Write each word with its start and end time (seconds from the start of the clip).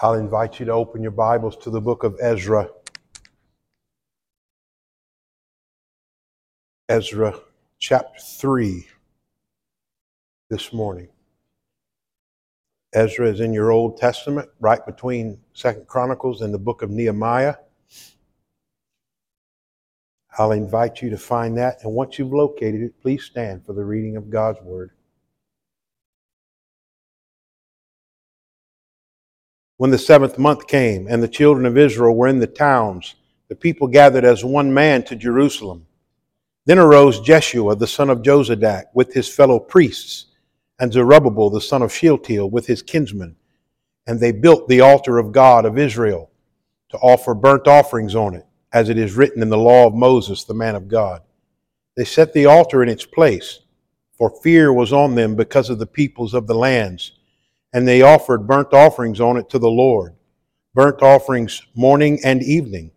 I'll 0.00 0.14
invite 0.14 0.60
you 0.60 0.66
to 0.66 0.72
open 0.72 1.02
your 1.02 1.10
Bibles 1.10 1.56
to 1.56 1.70
the 1.70 1.80
book 1.80 2.04
of 2.04 2.16
Ezra. 2.22 2.68
Ezra 6.88 7.34
chapter 7.80 8.20
3 8.20 8.86
this 10.50 10.72
morning. 10.72 11.08
Ezra 12.92 13.28
is 13.28 13.40
in 13.40 13.52
your 13.52 13.72
Old 13.72 13.98
Testament, 13.98 14.48
right 14.60 14.86
between 14.86 15.40
Second 15.52 15.88
Chronicles 15.88 16.42
and 16.42 16.54
the 16.54 16.58
book 16.58 16.82
of 16.82 16.90
Nehemiah. 16.90 17.56
I'll 20.38 20.52
invite 20.52 21.02
you 21.02 21.10
to 21.10 21.18
find 21.18 21.58
that, 21.58 21.82
and 21.82 21.92
once 21.92 22.20
you've 22.20 22.32
located 22.32 22.82
it, 22.82 23.02
please 23.02 23.24
stand 23.24 23.66
for 23.66 23.72
the 23.72 23.84
reading 23.84 24.16
of 24.16 24.30
God's 24.30 24.60
Word. 24.62 24.92
When 29.78 29.92
the 29.92 29.98
seventh 29.98 30.38
month 30.38 30.66
came, 30.66 31.06
and 31.06 31.22
the 31.22 31.28
children 31.28 31.64
of 31.64 31.78
Israel 31.78 32.16
were 32.16 32.26
in 32.26 32.40
the 32.40 32.48
towns, 32.48 33.14
the 33.48 33.54
people 33.54 33.86
gathered 33.86 34.24
as 34.24 34.44
one 34.44 34.74
man 34.74 35.04
to 35.04 35.14
Jerusalem. 35.14 35.86
Then 36.66 36.80
arose 36.80 37.20
Jeshua 37.20 37.76
the 37.76 37.86
son 37.86 38.10
of 38.10 38.22
Jozadak 38.22 38.86
with 38.92 39.14
his 39.14 39.28
fellow 39.28 39.60
priests, 39.60 40.26
and 40.80 40.92
Zerubbabel 40.92 41.48
the 41.48 41.60
son 41.60 41.82
of 41.82 41.92
Shealtiel 41.92 42.50
with 42.50 42.66
his 42.66 42.82
kinsmen. 42.82 43.36
And 44.08 44.18
they 44.18 44.32
built 44.32 44.66
the 44.66 44.80
altar 44.80 45.16
of 45.16 45.30
God 45.30 45.64
of 45.64 45.78
Israel 45.78 46.28
to 46.88 46.98
offer 46.98 47.32
burnt 47.32 47.68
offerings 47.68 48.16
on 48.16 48.34
it 48.34 48.46
as 48.72 48.88
it 48.88 48.98
is 48.98 49.14
written 49.14 49.42
in 49.42 49.48
the 49.48 49.56
law 49.56 49.86
of 49.86 49.94
Moses, 49.94 50.42
the 50.42 50.54
man 50.54 50.74
of 50.74 50.88
God. 50.88 51.22
They 51.96 52.04
set 52.04 52.32
the 52.32 52.46
altar 52.46 52.82
in 52.82 52.88
its 52.88 53.04
place, 53.04 53.60
for 54.16 54.30
fear 54.42 54.72
was 54.72 54.92
on 54.92 55.14
them 55.14 55.36
because 55.36 55.70
of 55.70 55.78
the 55.78 55.86
peoples 55.86 56.34
of 56.34 56.48
the 56.48 56.54
lands, 56.54 57.12
and 57.72 57.86
they 57.86 58.02
offered 58.02 58.46
burnt 58.46 58.72
offerings 58.72 59.20
on 59.20 59.36
it 59.36 59.48
to 59.50 59.58
the 59.58 59.70
Lord, 59.70 60.14
burnt 60.74 61.02
offerings 61.02 61.62
morning 61.74 62.18
and 62.24 62.42
evening. 62.42 62.90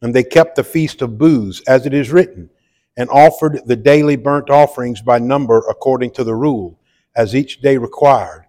And 0.00 0.14
they 0.14 0.24
kept 0.24 0.56
the 0.56 0.64
feast 0.64 1.00
of 1.02 1.18
booths, 1.18 1.62
as 1.68 1.86
it 1.86 1.94
is 1.94 2.10
written, 2.10 2.50
and 2.96 3.08
offered 3.10 3.60
the 3.66 3.76
daily 3.76 4.16
burnt 4.16 4.50
offerings 4.50 5.00
by 5.00 5.18
number 5.18 5.58
according 5.68 6.10
to 6.12 6.24
the 6.24 6.34
rule, 6.34 6.78
as 7.14 7.36
each 7.36 7.60
day 7.60 7.78
required. 7.78 8.46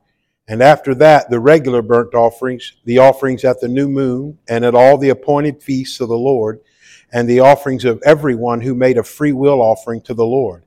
And 0.47 0.61
after 0.61 0.93
that, 0.95 1.29
the 1.29 1.39
regular 1.39 1.81
burnt 1.81 2.13
offerings, 2.15 2.73
the 2.85 2.97
offerings 2.97 3.45
at 3.45 3.61
the 3.61 3.67
new 3.67 3.87
moon, 3.87 4.39
and 4.49 4.65
at 4.65 4.75
all 4.75 4.97
the 4.97 5.09
appointed 5.09 5.61
feasts 5.63 6.01
of 6.01 6.09
the 6.09 6.17
Lord, 6.17 6.59
and 7.13 7.29
the 7.29 7.39
offerings 7.39 7.85
of 7.85 8.01
everyone 8.05 8.59
who 8.61 8.75
made 8.75 8.97
a 8.97 9.03
free 9.03 9.31
will 9.31 9.61
offering 9.61 10.01
to 10.01 10.13
the 10.13 10.25
Lord. 10.25 10.63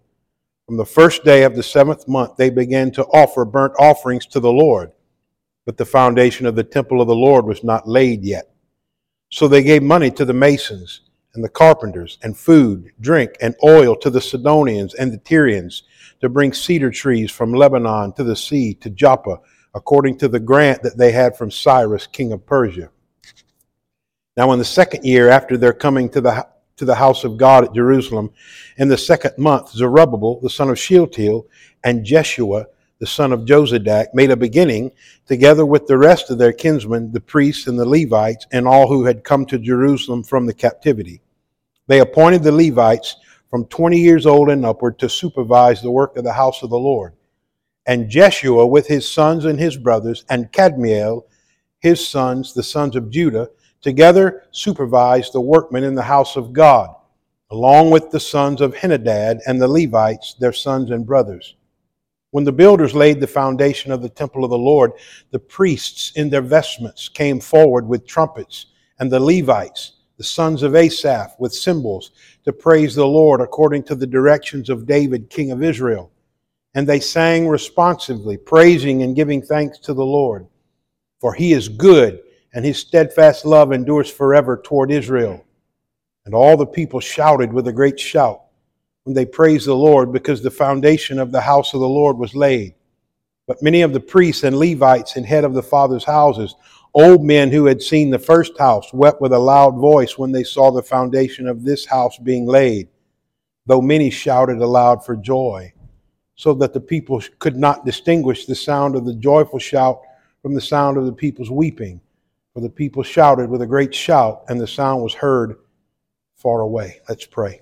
From 0.67 0.77
the 0.77 0.86
first 0.86 1.25
day 1.25 1.42
of 1.42 1.55
the 1.55 1.62
seventh 1.62 2.08
month, 2.08 2.36
they 2.36 2.50
began 2.50 2.91
to 2.92 3.05
offer 3.06 3.45
burnt 3.45 3.75
offerings 3.78 4.27
to 4.27 4.41
the 4.41 4.52
Lord, 4.52 4.92
but 5.67 5.77
the 5.77 5.84
foundation 5.84 6.47
of 6.47 6.56
the 6.56 6.64
temple 6.64 7.03
of 7.03 7.09
the 7.09 7.14
Lord 7.14 7.45
was 7.45 7.62
not 7.62 7.86
laid 7.86 8.22
yet. 8.22 8.50
So 9.31 9.47
they 9.47 9.62
gave 9.62 9.83
money 9.83 10.11
to 10.12 10.25
the 10.25 10.33
masons 10.33 11.03
and 11.34 11.45
the 11.45 11.48
carpenters, 11.50 12.19
and 12.23 12.36
food, 12.36 12.91
drink, 13.00 13.36
and 13.42 13.55
oil 13.62 13.95
to 13.97 14.08
the 14.08 14.20
Sidonians 14.20 14.95
and 14.95 15.12
the 15.12 15.19
Tyrians 15.19 15.83
to 16.20 16.31
bring 16.31 16.53
cedar 16.53 16.91
trees 16.91 17.31
from 17.31 17.53
Lebanon 17.53 18.14
to 18.14 18.25
the 18.25 18.34
sea 18.34 18.73
to 18.75 18.89
Joppa, 18.89 19.39
according 19.75 20.17
to 20.19 20.28
the 20.28 20.41
grant 20.41 20.83
that 20.83 20.97
they 20.97 21.12
had 21.12 21.36
from 21.36 21.50
Cyrus, 21.50 22.06
king 22.06 22.33
of 22.33 22.47
Persia. 22.47 22.91
Now, 24.36 24.53
in 24.53 24.58
the 24.58 24.64
second 24.64 25.05
year 25.05 25.28
after 25.28 25.58
their 25.58 25.75
coming 25.75 26.08
to 26.11 26.23
the, 26.23 26.47
to 26.77 26.84
the 26.86 26.95
house 26.95 27.23
of 27.25 27.36
God 27.36 27.64
at 27.64 27.75
Jerusalem, 27.75 28.30
in 28.78 28.89
the 28.89 28.98
second 28.98 29.36
month, 29.36 29.70
Zerubbabel, 29.70 30.41
the 30.41 30.51
son 30.51 30.70
of 30.70 30.78
Shealtiel, 30.78 31.47
and 31.84 32.05
Jeshua, 32.05 32.67
the 32.98 33.06
son 33.06 33.33
of 33.33 33.41
Jozadak, 33.41 34.06
made 34.14 34.30
a 34.30 34.36
beginning, 34.36 34.91
together 35.27 35.66
with 35.66 35.86
the 35.86 35.98
rest 35.98 36.30
of 36.30 36.39
their 36.39 36.52
kinsmen, 36.52 37.12
the 37.12 37.20
priests 37.20 37.66
and 37.66 37.78
the 37.78 37.89
Levites, 37.89 38.47
and 38.52 38.66
all 38.66 38.89
who 38.89 39.05
had 39.05 39.25
come 39.25 39.44
to 39.47 39.58
Jerusalem 39.58 40.22
from 40.22 40.47
the 40.47 40.55
captivity. 40.55 41.20
They 41.86 42.00
appointed 42.00 42.42
the 42.42 42.52
Levites 42.52 43.17
from 43.51 43.67
20 43.67 43.98
years 43.98 44.27
old 44.27 44.51
and 44.51 44.64
upward 44.64 44.98
to 44.98 45.08
supervise 45.08 45.80
the 45.80 45.90
work 45.90 46.17
of 46.17 46.24
the 46.24 46.33
house 46.33 46.62
of 46.62 46.70
the 46.70 46.79
Lord. 46.79 47.12
And 47.86 48.11
Jeshua 48.11 48.67
with 48.67 48.86
his 48.86 49.08
sons 49.08 49.45
and 49.45 49.58
his 49.58 49.77
brothers, 49.77 50.24
and 50.28 50.51
Kadmiel, 50.51 51.24
his 51.78 52.07
sons, 52.07 52.52
the 52.52 52.63
sons 52.63 52.96
of 52.96 53.11
Judah, 53.11 53.48
together 53.80 54.45
supervised 54.51 55.33
the 55.33 55.40
workmen 55.40 55.84
in 55.84 55.95
the 55.95 56.02
house 56.02 56.34
of 56.34 56.52
God, 56.52 56.90
along 57.51 57.90
with 57.90 58.11
the 58.11 58.18
sons 58.18 58.61
of 58.61 58.74
Henadad 58.74 59.39
and 59.46 59.61
the 59.61 59.68
Levites, 59.68 60.34
their 60.40 60.52
sons 60.52 60.90
and 60.90 61.07
brothers. 61.07 61.55
When 62.36 62.45
the 62.45 62.52
builders 62.52 62.95
laid 62.95 63.19
the 63.19 63.27
foundation 63.27 63.91
of 63.91 64.02
the 64.02 64.11
temple 64.11 64.45
of 64.45 64.51
the 64.51 64.58
Lord, 64.58 64.92
the 65.30 65.39
priests 65.39 66.13
in 66.17 66.29
their 66.29 66.42
vestments 66.42 67.08
came 67.08 67.41
forward 67.41 67.89
with 67.89 68.07
trumpets, 68.07 68.67
and 68.98 69.11
the 69.11 69.19
Levites, 69.19 69.92
the 70.19 70.23
sons 70.23 70.63
of 70.63 70.77
Asaph, 70.77 71.35
with 71.39 71.55
cymbals, 71.55 72.11
to 72.45 72.52
praise 72.52 72.95
the 72.95 73.07
Lord 73.07 73.41
according 73.41 73.85
to 73.85 73.95
the 73.95 74.07
directions 74.07 74.69
of 74.69 74.85
David, 74.85 75.30
king 75.30 75.51
of 75.51 75.63
Israel. 75.63 76.13
And 76.75 76.86
they 76.86 77.01
sang 77.01 77.48
responsively, 77.48 78.36
praising 78.36 79.02
and 79.02 79.17
giving 79.17 79.41
thanks 79.41 79.79
to 79.79 79.95
the 79.95 80.05
Lord. 80.05 80.46
For 81.23 81.33
he 81.33 81.55
is 81.55 81.70
good, 81.70 82.20
and 82.52 82.67
his 82.67 82.77
steadfast 82.77 83.46
love 83.46 83.73
endures 83.73 84.11
forever 84.11 84.61
toward 84.63 84.91
Israel. 84.91 85.42
And 86.27 86.35
all 86.35 86.58
the 86.58 86.67
people 86.67 87.01
shouted 87.01 87.51
with 87.51 87.67
a 87.67 87.73
great 87.73 87.98
shout 87.98 88.42
when 89.06 89.14
they 89.14 89.24
praised 89.24 89.68
the 89.68 89.74
Lord, 89.74 90.12
because 90.12 90.42
the 90.42 90.50
foundation 90.50 91.20
of 91.20 91.30
the 91.30 91.40
house 91.40 91.72
of 91.74 91.80
the 91.80 91.89
Lord 91.89 92.18
was 92.18 92.34
laid. 92.34 92.74
But 93.46 93.62
many 93.62 93.83
of 93.83 93.92
the 93.92 94.00
priests 94.00 94.42
and 94.42 94.58
Levites 94.58 95.14
and 95.14 95.24
head 95.24 95.44
of 95.44 95.55
the 95.55 95.62
fathers' 95.62 96.02
houses, 96.02 96.56
old 96.92 97.24
men 97.24 97.52
who 97.52 97.66
had 97.66 97.80
seen 97.80 98.11
the 98.11 98.18
first 98.18 98.58
house, 98.58 98.92
wept 98.92 99.20
with 99.20 99.33
a 99.33 99.39
loud 99.39 99.77
voice 99.77 100.18
when 100.18 100.33
they 100.33 100.42
saw 100.42 100.72
the 100.72 100.83
foundation 100.83 101.46
of 101.46 101.62
this 101.62 101.86
house 101.86 102.18
being 102.18 102.46
laid, 102.46 102.89
though 103.66 103.80
many 103.80 104.11
shouted 104.11 104.58
aloud 104.58 105.05
for 105.05 105.14
joy, 105.14 105.72
so 106.34 106.52
that 106.55 106.72
the 106.72 106.80
people 106.80 107.22
could 107.39 107.56
not 107.56 107.86
distinguish 107.86 108.45
the 108.45 108.56
sound 108.56 108.96
of 108.96 109.06
the 109.06 109.14
joyful 109.14 109.61
shout 109.61 110.00
from 110.42 110.52
the 110.52 110.61
sound 110.61 110.96
of 110.96 111.06
the 111.06 111.12
people's 111.12 111.50
weeping. 111.50 112.00
For 112.55 112.61
the 112.61 112.70
people 112.70 113.05
shouted 113.05 113.48
with 113.50 113.62
a 113.62 113.66
great 113.66 113.95
shout, 113.95 114.42
and 114.48 114.61
the 114.61 114.66
sound 114.66 115.05
was 115.05 115.14
heard 115.14 115.58
far 116.34 116.62
away. 116.62 117.00
Let's 117.08 117.27
pray. 117.27 117.61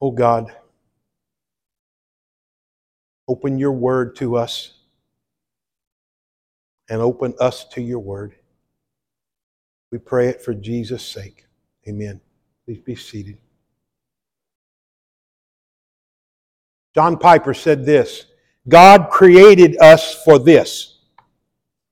Oh 0.00 0.10
God, 0.10 0.50
open 3.28 3.58
your 3.58 3.72
word 3.72 4.16
to 4.16 4.36
us 4.36 4.72
and 6.88 7.00
open 7.00 7.34
us 7.38 7.64
to 7.68 7.82
your 7.82 7.98
word. 7.98 8.34
We 9.92 9.98
pray 9.98 10.28
it 10.28 10.42
for 10.42 10.54
Jesus' 10.54 11.04
sake. 11.04 11.46
Amen. 11.88 12.20
Please 12.64 12.80
be 12.80 12.94
seated. 12.94 13.38
John 16.94 17.18
Piper 17.18 17.54
said 17.54 17.84
this 17.84 18.26
God 18.68 19.10
created 19.10 19.76
us 19.80 20.22
for 20.24 20.38
this 20.38 20.98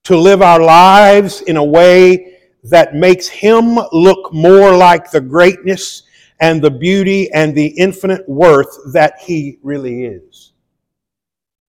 to 0.04 0.16
live 0.16 0.42
our 0.42 0.60
lives 0.60 1.42
in 1.42 1.56
a 1.56 1.64
way 1.64 2.38
that 2.64 2.94
makes 2.94 3.28
Him 3.28 3.78
look 3.92 4.32
more 4.32 4.76
like 4.76 5.10
the 5.10 5.20
greatness 5.20 6.02
and 6.40 6.62
the 6.62 6.70
beauty 6.70 7.30
and 7.32 7.54
the 7.54 7.66
infinite 7.66 8.28
worth 8.28 8.92
that 8.92 9.18
He 9.20 9.58
really 9.62 10.04
is. 10.04 10.52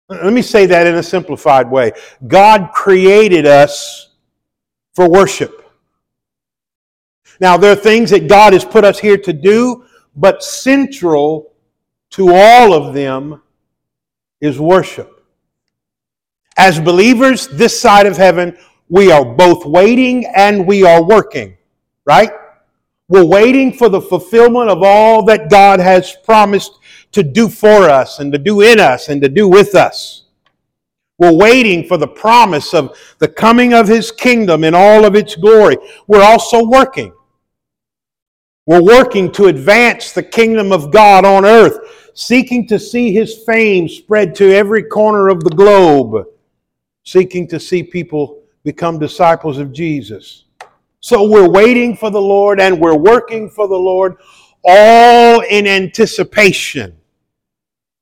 Let 0.09 0.33
me 0.33 0.41
say 0.41 0.65
that 0.67 0.85
in 0.85 0.95
a 0.95 1.03
simplified 1.03 1.69
way. 1.69 1.91
God 2.27 2.71
created 2.73 3.47
us 3.47 4.11
for 4.93 5.09
worship. 5.09 5.61
Now, 7.39 7.57
there 7.57 7.71
are 7.71 7.75
things 7.75 8.11
that 8.11 8.27
God 8.27 8.53
has 8.53 8.63
put 8.63 8.85
us 8.85 8.99
here 8.99 9.17
to 9.17 9.33
do, 9.33 9.85
but 10.15 10.43
central 10.43 11.53
to 12.11 12.33
all 12.33 12.73
of 12.73 12.93
them 12.93 13.41
is 14.39 14.59
worship. 14.59 15.11
As 16.55 16.79
believers, 16.79 17.47
this 17.49 17.77
side 17.79 18.05
of 18.05 18.15
heaven, 18.15 18.57
we 18.87 19.11
are 19.11 19.25
both 19.25 19.65
waiting 19.65 20.25
and 20.35 20.65
we 20.65 20.85
are 20.85 21.03
working, 21.03 21.57
right? 22.05 22.31
We're 23.07 23.25
waiting 23.25 23.71
for 23.73 23.89
the 23.89 24.01
fulfillment 24.01 24.69
of 24.69 24.81
all 24.81 25.23
that 25.25 25.49
God 25.49 25.79
has 25.79 26.15
promised 26.23 26.79
to 27.11 27.23
do 27.23 27.49
for 27.49 27.89
us 27.89 28.19
and 28.19 28.31
to 28.33 28.39
do 28.39 28.61
in 28.61 28.79
us 28.79 29.09
and 29.09 29.21
to 29.21 29.29
do 29.29 29.47
with 29.47 29.75
us. 29.75 30.23
We're 31.17 31.31
waiting 31.31 31.87
for 31.87 31.97
the 31.97 32.07
promise 32.07 32.73
of 32.73 32.97
the 33.19 33.27
coming 33.27 33.73
of 33.73 33.87
His 33.87 34.11
kingdom 34.11 34.63
in 34.63 34.73
all 34.73 35.05
of 35.05 35.15
its 35.15 35.35
glory. 35.35 35.77
We're 36.07 36.23
also 36.23 36.65
working. 36.65 37.13
We're 38.65 38.81
working 38.81 39.31
to 39.33 39.45
advance 39.45 40.11
the 40.11 40.23
kingdom 40.23 40.71
of 40.71 40.91
God 40.91 41.23
on 41.23 41.45
earth, 41.45 42.11
seeking 42.15 42.67
to 42.67 42.79
see 42.79 43.13
His 43.13 43.43
fame 43.45 43.87
spread 43.87 44.35
to 44.35 44.51
every 44.51 44.83
corner 44.83 45.29
of 45.29 45.43
the 45.43 45.51
globe 45.51 46.25
seeking 47.05 47.47
to 47.47 47.59
see 47.59 47.83
people 47.83 48.41
become 48.63 48.99
disciples 48.99 49.59
of 49.59 49.71
Jesus. 49.71 50.44
So 51.05 51.29
we're 51.29 51.47
waiting 51.47 51.95
for 51.95 52.09
the 52.09 52.19
Lord 52.19 52.59
and 52.59 52.79
we're 52.79 52.97
working 52.97 53.47
for 53.47 53.67
the 53.67 53.77
Lord, 53.77 54.15
all 54.63 55.41
in 55.41 55.67
anticipation 55.67 56.97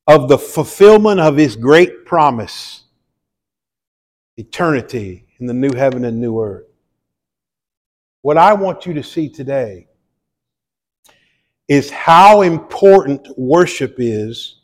of 0.08 0.30
the 0.30 0.38
fulfillment 0.38 1.20
of 1.20 1.36
His 1.36 1.58
great 1.58 2.06
promise 2.06 2.86
eternity 4.38 5.28
in 5.38 5.48
the 5.48 5.54
new 5.54 5.74
heaven 5.76 6.06
and 6.06 6.22
new 6.22 6.42
earth. 6.42 6.64
What 8.22 8.38
I 8.38 8.54
want 8.54 8.86
you 8.86 8.94
to 8.94 9.04
see 9.04 9.28
today 9.28 9.90
is 11.68 11.90
how 11.90 12.42
important 12.42 13.28
worship 13.38 13.96
is 13.98 14.62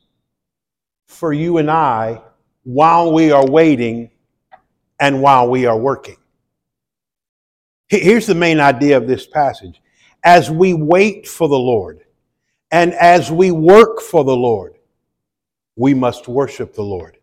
for 1.09 1.33
you 1.33 1.57
and 1.57 1.69
I 1.69 2.21
while 2.63 3.11
we 3.11 3.33
are 3.33 3.45
waiting 3.45 4.11
and 4.97 5.21
while 5.21 5.49
we 5.49 5.65
are 5.65 5.77
working. 5.77 6.18
Here's 7.89 8.27
the 8.27 8.35
main 8.35 8.59
idea 8.59 8.97
of 8.97 9.07
this 9.07 9.25
passage. 9.25 9.81
As 10.23 10.51
we 10.51 10.73
wait 10.73 11.27
for 11.27 11.47
the 11.47 11.57
Lord 11.57 12.03
and 12.71 12.93
as 12.93 13.31
we 13.31 13.51
work 13.51 13.99
for 13.99 14.23
the 14.23 14.35
Lord, 14.35 14.75
we 15.75 15.95
must 15.95 16.27
worship 16.27 16.73
the 16.73 16.83
Lord. 16.83 17.17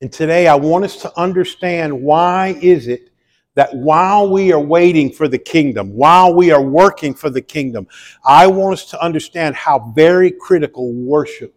And 0.00 0.12
today 0.12 0.48
I 0.48 0.56
want 0.56 0.84
us 0.84 0.96
to 1.02 1.18
understand 1.18 2.02
why 2.02 2.58
is 2.60 2.88
it 2.88 3.10
that 3.54 3.72
while 3.74 4.28
we 4.28 4.52
are 4.52 4.60
waiting 4.60 5.12
for 5.12 5.28
the 5.28 5.38
kingdom, 5.38 5.92
while 5.92 6.34
we 6.34 6.50
are 6.50 6.62
working 6.62 7.14
for 7.14 7.30
the 7.30 7.42
kingdom, 7.42 7.86
I 8.24 8.48
want 8.48 8.72
us 8.72 8.86
to 8.86 9.04
understand 9.04 9.54
how 9.54 9.92
very 9.94 10.32
critical 10.32 10.92
worship 10.92 11.54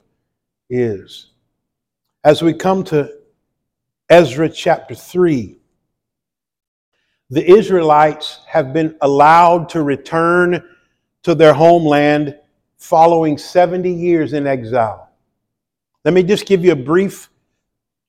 is. 0.69 1.31
As 2.23 2.41
we 2.43 2.53
come 2.53 2.83
to 2.85 3.09
Ezra 4.09 4.49
chapter 4.49 4.93
3, 4.93 5.57
the 7.29 7.49
Israelites 7.49 8.41
have 8.47 8.73
been 8.73 8.95
allowed 9.01 9.69
to 9.69 9.81
return 9.81 10.63
to 11.23 11.33
their 11.33 11.53
homeland 11.53 12.37
following 12.77 13.37
70 13.37 13.91
years 13.91 14.33
in 14.33 14.45
exile. 14.45 15.09
Let 16.03 16.13
me 16.13 16.23
just 16.23 16.45
give 16.45 16.65
you 16.65 16.73
a 16.73 16.75
brief 16.75 17.29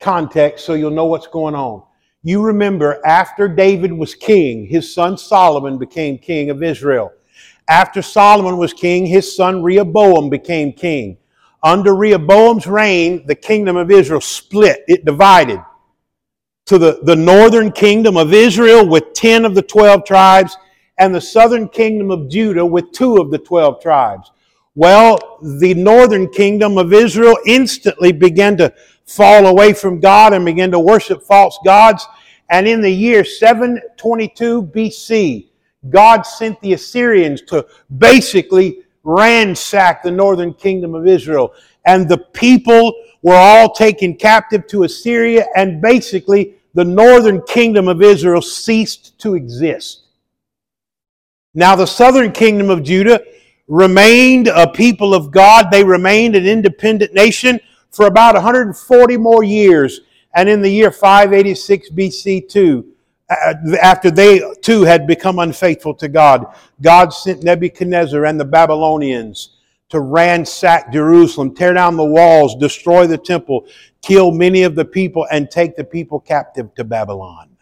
context 0.01 0.67
so 0.67 0.75
you'll 0.75 0.91
know 0.91 1.07
what's 1.07 1.29
going 1.29 1.55
on. 1.55 1.85
You 2.23 2.43
remember 2.43 3.01
after 3.07 3.49
David 3.49 3.93
was 3.93 4.15
king, 4.15 4.67
his 4.67 4.93
son 4.93 5.17
Solomon 5.17 5.79
became 5.79 6.19
king 6.19 6.51
of 6.51 6.63
Israel. 6.63 7.13
After 7.69 8.03
Solomon 8.03 8.57
was 8.57 8.73
king, 8.73 9.07
his 9.07 9.35
son 9.35 9.63
Rehoboam 9.63 10.29
became 10.29 10.73
king. 10.73 11.17
Under 11.63 11.95
Rehoboam's 11.95 12.67
reign, 12.67 13.27
the 13.27 13.35
kingdom 13.35 13.77
of 13.77 13.91
Israel 13.91 14.21
split, 14.21 14.85
it 14.87 15.05
divided 15.05 15.61
to 16.67 16.79
the, 16.79 17.01
the 17.03 17.17
northern 17.17 17.71
kingdom 17.71 18.17
of 18.17 18.33
Israel 18.33 18.87
with 18.87 19.13
10 19.13 19.45
of 19.45 19.55
the 19.55 19.63
12 19.63 20.05
tribes 20.05 20.57
and 20.99 21.15
the 21.15 21.21
southern 21.21 21.69
kingdom 21.69 22.11
of 22.11 22.29
Judah 22.29 22.65
with 22.65 22.93
two 22.93 23.17
of 23.17 23.31
the 23.31 23.39
12 23.39 23.83
tribes. 23.83 24.31
Well, 24.75 25.39
the 25.61 25.75
northern 25.75 26.29
kingdom 26.31 26.79
of 26.79 26.93
Israel 26.93 27.37
instantly 27.47 28.13
began 28.13 28.57
to 28.57 28.73
fall 29.07 29.47
away 29.47 29.73
from 29.73 30.01
God 30.01 30.33
and 30.33 30.45
began 30.45 30.71
to 30.71 30.81
worship 30.81 31.23
false 31.23 31.59
gods. 31.65 32.07
And 32.51 32.67
in 32.67 32.81
the 32.81 32.91
year 32.91 33.25
722 33.25 34.63
BC, 34.65 35.49
God 35.91 36.23
sent 36.23 36.61
the 36.61 36.73
Assyrians 36.73 37.43
to 37.43 37.67
basically 37.99 38.81
ransack 39.05 40.03
the 40.03 40.11
northern 40.11 40.55
kingdom 40.55 40.95
of 40.95 41.07
Israel. 41.07 41.55
And 41.87 42.09
the 42.09 42.19
people 42.19 42.95
were 43.23 43.35
all 43.35 43.73
taken 43.73 44.15
captive 44.15 44.67
to 44.69 44.85
Assyria, 44.85 45.47
and 45.57 45.81
basically 45.81 46.55
the 46.75 46.85
northern 46.85 47.41
kingdom 47.43 47.89
of 47.89 48.03
Israel 48.03 48.43
ceased 48.43 49.19
to 49.21 49.35
exist. 49.35 50.03
Now, 51.55 51.77
the 51.77 51.87
southern 51.87 52.33
kingdom 52.33 52.69
of 52.69 52.83
Judah 52.83 53.21
remained 53.69 54.49
a 54.49 54.69
people 54.69 55.15
of 55.15 55.31
God. 55.31 55.71
They 55.71 55.85
remained 55.85 56.35
an 56.35 56.47
independent 56.47 57.15
nation 57.15 57.61
for 57.91 58.07
about 58.07 58.35
140 58.35 59.17
more 59.17 59.45
years. 59.45 60.01
And 60.35 60.49
in 60.49 60.61
the 60.61 60.69
year 60.69 60.91
586 60.91 61.91
BC, 61.91 62.49
too, 62.49 62.93
uh, 63.31 63.55
after 63.81 64.11
they 64.11 64.43
too 64.61 64.83
had 64.83 65.07
become 65.07 65.39
unfaithful 65.39 65.95
to 65.95 66.09
God, 66.09 66.45
God 66.83 67.11
sent 67.11 67.45
Nebuchadnezzar 67.45 68.25
and 68.25 68.39
the 68.39 68.45
Babylonians 68.45 69.54
to 69.95 70.01
ransack 70.01 70.93
Jerusalem, 70.93 71.55
tear 71.55 71.73
down 71.73 71.97
the 71.97 72.05
walls, 72.05 72.57
destroy 72.57 73.07
the 73.07 73.17
temple, 73.17 73.65
kill 74.03 74.33
many 74.33 74.65
of 74.65 74.75
the 74.75 74.85
people, 74.85 75.25
and 75.31 75.49
take 75.49 75.77
the 75.77 75.85
people 75.85 76.19
captive 76.19 76.75
to 76.75 76.83
Babylon. 76.83 77.57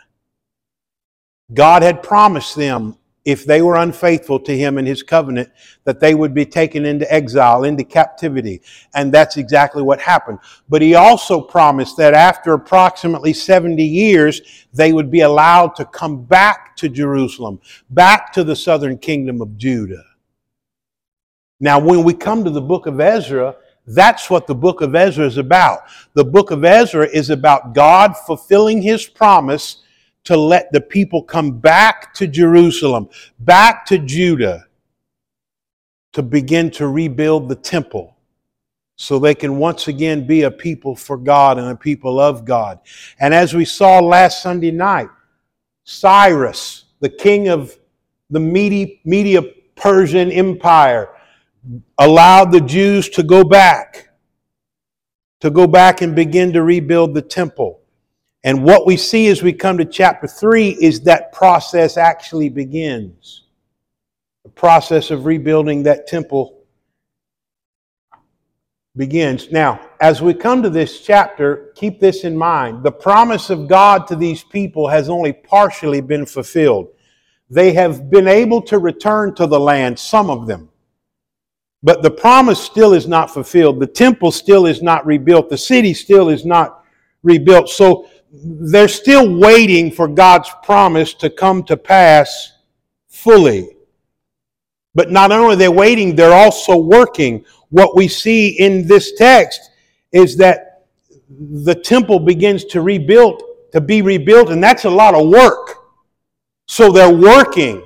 God 1.52 1.82
had 1.82 2.02
promised 2.02 2.56
them 2.56 2.96
if 3.26 3.44
they 3.44 3.61
were 3.61 3.76
unfaithful 3.76 4.40
to 4.40 4.56
him 4.56 4.79
and 4.79 4.88
his 4.88 5.02
covenant, 5.02 5.50
that 5.84 6.00
they 6.00 6.14
would 6.14 6.32
be 6.32 6.46
taken 6.46 6.87
into 6.87 7.12
exile, 7.12 7.64
into 7.64 7.84
captivity. 7.84 8.62
And 8.94 9.12
that's 9.12 9.37
exactly 9.37 9.82
what 9.82 10.00
happened. 10.00 10.38
But 10.70 10.81
he 10.81 10.94
also 10.94 11.38
promised 11.38 11.99
that 11.99 12.14
after 12.14 12.55
approximately 12.55 13.35
70 13.35 13.85
years, 13.85 14.40
they 14.73 14.94
would 14.94 15.11
be 15.11 15.20
allowed 15.20 15.76
to 15.76 15.85
come 15.85 16.25
back 16.25 16.76
to 16.76 16.88
Jerusalem, 16.88 17.61
back 17.90 18.32
to 18.32 18.43
the 18.43 18.56
southern 18.56 18.96
kingdom 18.96 19.43
of 19.43 19.58
Judah. 19.58 20.05
Now, 21.62 21.79
when 21.79 22.03
we 22.03 22.12
come 22.12 22.43
to 22.43 22.50
the 22.50 22.61
book 22.61 22.87
of 22.87 23.00
Ezra, 23.00 23.55
that's 23.87 24.29
what 24.29 24.49
the 24.49 24.55
book 24.55 24.81
of 24.81 24.97
Ezra 24.97 25.25
is 25.25 25.38
about. 25.38 25.82
The 26.14 26.25
book 26.25 26.50
of 26.50 26.64
Ezra 26.64 27.06
is 27.06 27.31
about 27.31 27.73
God 27.73 28.17
fulfilling 28.17 28.82
his 28.82 29.06
promise 29.06 29.85
to 30.25 30.37
let 30.37 30.73
the 30.73 30.81
people 30.81 31.23
come 31.23 31.61
back 31.61 32.12
to 32.14 32.26
Jerusalem, 32.26 33.09
back 33.38 33.87
to 33.87 33.99
Judah, 33.99 34.67
to 36.14 36.23
begin 36.25 36.69
to 36.73 36.88
rebuild 36.88 37.49
the 37.49 37.55
temple 37.55 38.17
so 38.97 39.20
they 39.20 39.35
can 39.35 39.56
once 39.56 39.87
again 39.87 40.26
be 40.26 40.43
a 40.43 40.50
people 40.50 40.97
for 40.97 41.17
God 41.17 41.59
and 41.59 41.69
a 41.69 41.76
people 41.76 42.19
of 42.19 42.44
God. 42.44 42.81
And 43.20 43.32
as 43.32 43.55
we 43.55 43.64
saw 43.64 44.00
last 44.00 44.43
Sunday 44.43 44.73
night, 44.73 45.11
Cyrus, 45.85 46.87
the 46.99 47.09
king 47.09 47.47
of 47.49 47.79
the 48.31 48.41
Media 48.41 49.43
Persian 49.76 50.32
Empire, 50.32 51.09
allowed 51.99 52.53
the 52.53 52.61
Jews 52.61 53.09
to 53.11 53.23
go 53.23 53.44
back, 53.44 54.09
to 55.41 55.50
go 55.50 55.67
back 55.67 56.03
and 56.03 56.14
begin 56.14 56.53
to 56.53 56.62
rebuild 56.62 57.14
the 57.14 57.23
temple. 57.23 57.81
And 58.44 58.64
what 58.64 58.87
we 58.87 58.97
see 58.97 59.29
as 59.29 59.43
we 59.43 59.53
come 59.53 59.79
to 59.79 59.85
chapter 59.85 60.26
3 60.26 60.70
is 60.81 61.03
that 61.03 61.32
process 61.32 61.97
actually 61.97 62.49
begins. 62.49 63.44
The 64.44 64.50
process 64.50 65.11
of 65.11 65.26
rebuilding 65.26 65.85
that 65.85 66.09
temple 66.09 66.64
begins. 68.97 69.53
Now, 69.53 69.88
as 70.00 70.20
we 70.20 70.35
come 70.35 70.62
to 70.62 70.70
this 70.70 71.00
chapter, 71.00 71.73
keep 71.76 72.00
this 72.00 72.25
in 72.25 72.37
mind. 72.37 72.82
The 72.82 72.93
promise 72.93 73.49
of 73.49 73.69
God 73.69 74.09
to 74.09 74.17
these 74.17 74.43
people 74.43 74.88
has 74.88 75.09
only 75.09 75.33
partially 75.33 76.00
been 76.00 76.26
fulfilled. 76.26 76.88
They 77.49 77.73
have 77.73 78.11
been 78.11 78.26
able 78.26 78.61
to 78.62 78.78
return 78.78 79.35
to 79.37 79.47
the 79.47 79.61
land, 79.61 79.99
some 79.99 80.28
of 80.28 80.49
them. 80.49 80.69
But 81.83 82.03
the 82.03 82.11
promise 82.11 82.62
still 82.62 82.95
is 82.95 83.09
not 83.09 83.31
fulfilled. 83.31 83.81
The 83.81 83.87
temple 83.87 84.31
still 84.31 84.67
is 84.67 84.83
not 84.83 85.05
rebuilt. 85.05 85.49
The 85.49 85.59
city 85.59 85.95
still 85.95 86.29
is 86.29 86.45
not 86.45 86.85
rebuilt. 87.23 87.69
So 87.69 88.09
they're 88.33 88.89
still 88.89 89.39
waiting 89.39 89.91
for 89.91 90.09
God's 90.09 90.51
promise 90.62 91.12
to 91.15 91.29
come 91.29 91.65
to 91.65 91.77
pass 91.77 92.53
fully. 93.09 93.77
But 94.95 95.11
not 95.11 95.33
only 95.33 95.55
are 95.55 95.57
they 95.57 95.69
waiting, 95.69 96.15
they're 96.15 96.33
also 96.33 96.77
working. 96.77 97.45
What 97.71 97.97
we 97.97 98.09
see 98.09 98.61
in 98.61 98.87
this 98.87 99.12
text 99.15 99.71
is 100.12 100.37
that 100.37 100.85
the 101.31 101.75
temple 101.75 102.21
begins 102.21 102.65
to 102.67 102.83
rebuild, 102.83 103.43
to 103.73 103.81
be 103.81 104.03
rebuilt, 104.03 104.51
and 104.51 104.62
that's 104.62 104.85
a 104.85 104.91
lot 104.91 105.15
of 105.15 105.29
work. 105.29 105.79
So 106.69 106.93
they're 106.93 107.12
working. 107.12 107.83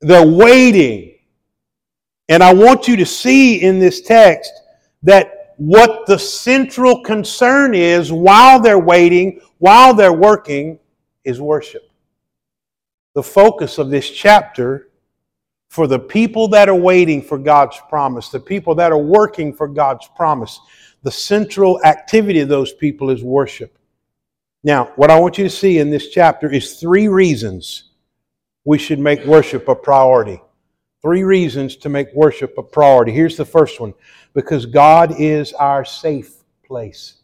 They're 0.00 0.26
waiting. 0.26 1.15
And 2.28 2.42
I 2.42 2.52
want 2.52 2.88
you 2.88 2.96
to 2.96 3.06
see 3.06 3.62
in 3.62 3.78
this 3.78 4.00
text 4.00 4.52
that 5.02 5.54
what 5.56 6.06
the 6.06 6.18
central 6.18 7.02
concern 7.02 7.74
is 7.74 8.12
while 8.12 8.60
they're 8.60 8.78
waiting, 8.78 9.40
while 9.58 9.94
they're 9.94 10.12
working, 10.12 10.78
is 11.24 11.40
worship. 11.40 11.82
The 13.14 13.22
focus 13.22 13.78
of 13.78 13.90
this 13.90 14.10
chapter 14.10 14.88
for 15.68 15.86
the 15.86 15.98
people 15.98 16.48
that 16.48 16.68
are 16.68 16.74
waiting 16.74 17.22
for 17.22 17.38
God's 17.38 17.80
promise, 17.88 18.28
the 18.28 18.40
people 18.40 18.74
that 18.76 18.92
are 18.92 18.98
working 18.98 19.52
for 19.52 19.68
God's 19.68 20.08
promise, 20.16 20.60
the 21.02 21.10
central 21.10 21.82
activity 21.84 22.40
of 22.40 22.48
those 22.48 22.72
people 22.72 23.10
is 23.10 23.22
worship. 23.22 23.76
Now, 24.64 24.92
what 24.96 25.10
I 25.10 25.20
want 25.20 25.38
you 25.38 25.44
to 25.44 25.50
see 25.50 25.78
in 25.78 25.90
this 25.90 26.08
chapter 26.08 26.50
is 26.50 26.80
three 26.80 27.08
reasons 27.08 27.90
we 28.64 28.78
should 28.78 28.98
make 28.98 29.24
worship 29.24 29.68
a 29.68 29.74
priority. 29.74 30.40
Three 31.06 31.22
reasons 31.22 31.76
to 31.76 31.88
make 31.88 32.12
worship 32.14 32.58
a 32.58 32.64
priority. 32.64 33.12
Here's 33.12 33.36
the 33.36 33.44
first 33.44 33.78
one 33.78 33.94
because 34.34 34.66
God 34.66 35.14
is 35.20 35.52
our 35.52 35.84
safe 35.84 36.42
place. 36.64 37.22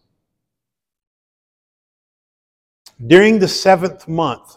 During 3.04 3.40
the 3.40 3.48
seventh 3.48 4.06
month, 4.06 4.56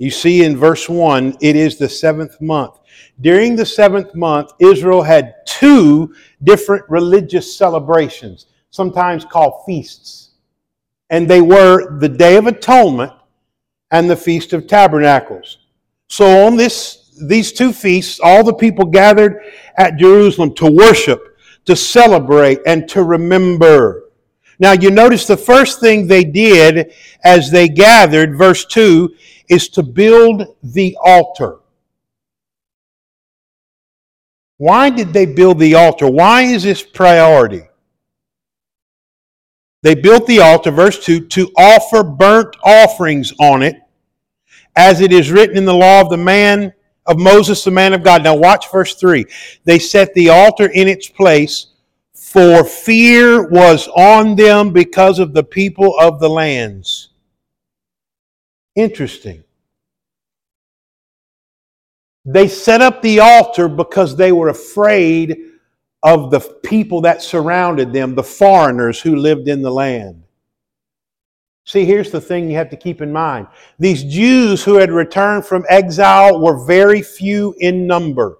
you 0.00 0.10
see 0.10 0.42
in 0.42 0.56
verse 0.56 0.88
1, 0.88 1.36
it 1.40 1.54
is 1.54 1.78
the 1.78 1.88
seventh 1.88 2.40
month. 2.40 2.80
During 3.20 3.54
the 3.54 3.64
seventh 3.64 4.12
month, 4.16 4.50
Israel 4.58 5.00
had 5.00 5.36
two 5.46 6.12
different 6.42 6.84
religious 6.88 7.56
celebrations, 7.56 8.46
sometimes 8.70 9.24
called 9.24 9.62
feasts. 9.64 10.30
and 11.10 11.30
they 11.30 11.42
were 11.42 11.96
the 12.00 12.08
Day 12.08 12.36
of 12.38 12.48
Atonement 12.48 13.12
and 13.92 14.10
the 14.10 14.16
Feast 14.16 14.52
of 14.52 14.66
Tabernacles. 14.66 15.58
So 16.08 16.44
on 16.44 16.56
this 16.56 16.99
these 17.26 17.52
two 17.52 17.72
feasts, 17.72 18.20
all 18.22 18.44
the 18.44 18.54
people 18.54 18.84
gathered 18.86 19.40
at 19.76 19.96
Jerusalem 19.96 20.54
to 20.56 20.70
worship, 20.70 21.38
to 21.66 21.76
celebrate, 21.76 22.60
and 22.66 22.88
to 22.90 23.02
remember. 23.02 24.10
Now 24.58 24.72
you 24.72 24.90
notice 24.90 25.26
the 25.26 25.36
first 25.36 25.80
thing 25.80 26.06
they 26.06 26.24
did 26.24 26.92
as 27.24 27.50
they 27.50 27.68
gathered, 27.68 28.36
verse 28.36 28.64
2, 28.66 29.14
is 29.48 29.68
to 29.70 29.82
build 29.82 30.56
the 30.62 30.96
altar. 31.02 31.58
Why 34.58 34.90
did 34.90 35.14
they 35.14 35.24
build 35.24 35.58
the 35.58 35.74
altar? 35.74 36.06
Why 36.06 36.42
is 36.42 36.64
this 36.64 36.82
priority? 36.82 37.62
They 39.82 39.94
built 39.94 40.26
the 40.26 40.40
altar, 40.40 40.70
verse 40.70 41.02
2, 41.02 41.28
to 41.28 41.50
offer 41.56 42.02
burnt 42.02 42.54
offerings 42.62 43.32
on 43.40 43.62
it, 43.62 43.76
as 44.76 45.00
it 45.00 45.12
is 45.12 45.30
written 45.30 45.56
in 45.56 45.64
the 45.64 45.74
law 45.74 46.02
of 46.02 46.10
the 46.10 46.18
man 46.18 46.74
of 47.06 47.18
Moses, 47.18 47.64
the 47.64 47.70
man 47.70 47.92
of 47.92 48.02
God. 48.02 48.22
Now 48.22 48.36
watch 48.36 48.70
verse 48.70 48.94
3. 48.94 49.24
They 49.64 49.78
set 49.78 50.12
the 50.14 50.28
altar 50.28 50.66
in 50.66 50.88
its 50.88 51.08
place, 51.08 51.68
for 52.14 52.64
fear 52.64 53.48
was 53.48 53.88
on 53.88 54.36
them 54.36 54.72
because 54.72 55.18
of 55.18 55.32
the 55.32 55.42
people 55.42 55.98
of 55.98 56.20
the 56.20 56.30
lands. 56.30 57.08
Interesting. 58.76 59.42
They 62.24 62.48
set 62.48 62.80
up 62.80 63.02
the 63.02 63.20
altar 63.20 63.68
because 63.68 64.14
they 64.14 64.30
were 64.30 64.48
afraid 64.48 65.38
of 66.02 66.30
the 66.30 66.40
people 66.40 67.00
that 67.02 67.22
surrounded 67.22 67.92
them, 67.92 68.14
the 68.14 68.22
foreigners 68.22 69.00
who 69.00 69.16
lived 69.16 69.48
in 69.48 69.62
the 69.62 69.70
land. 69.70 70.22
See, 71.64 71.84
here's 71.84 72.10
the 72.10 72.20
thing 72.20 72.50
you 72.50 72.56
have 72.56 72.70
to 72.70 72.76
keep 72.76 73.00
in 73.00 73.12
mind. 73.12 73.46
These 73.78 74.04
Jews 74.04 74.64
who 74.64 74.74
had 74.74 74.90
returned 74.90 75.46
from 75.46 75.64
exile 75.68 76.40
were 76.40 76.64
very 76.64 77.02
few 77.02 77.54
in 77.58 77.86
number. 77.86 78.38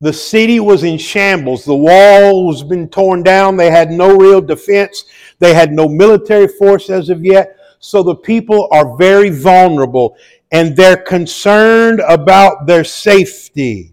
The 0.00 0.12
city 0.12 0.60
was 0.60 0.84
in 0.84 0.98
shambles. 0.98 1.64
The 1.64 1.74
walls 1.74 2.60
had 2.60 2.68
been 2.68 2.88
torn 2.88 3.22
down. 3.22 3.56
They 3.56 3.70
had 3.70 3.90
no 3.90 4.16
real 4.16 4.40
defense. 4.40 5.04
They 5.38 5.54
had 5.54 5.72
no 5.72 5.88
military 5.88 6.48
force 6.48 6.90
as 6.90 7.08
of 7.08 7.24
yet. 7.24 7.56
So 7.78 8.02
the 8.02 8.14
people 8.14 8.68
are 8.72 8.96
very 8.96 9.30
vulnerable 9.30 10.16
and 10.52 10.76
they're 10.76 10.96
concerned 10.96 12.00
about 12.08 12.66
their 12.66 12.84
safety. 12.84 13.92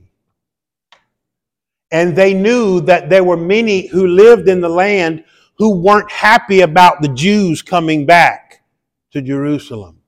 And 1.91 2.15
they 2.15 2.33
knew 2.33 2.81
that 2.81 3.09
there 3.09 3.23
were 3.23 3.37
many 3.37 3.87
who 3.87 4.07
lived 4.07 4.47
in 4.47 4.61
the 4.61 4.69
land 4.69 5.23
who 5.57 5.75
weren't 5.75 6.11
happy 6.11 6.61
about 6.61 7.01
the 7.01 7.09
Jews 7.09 7.61
coming 7.61 8.05
back 8.05 8.63
to 9.11 9.21
Jerusalem. 9.21 10.01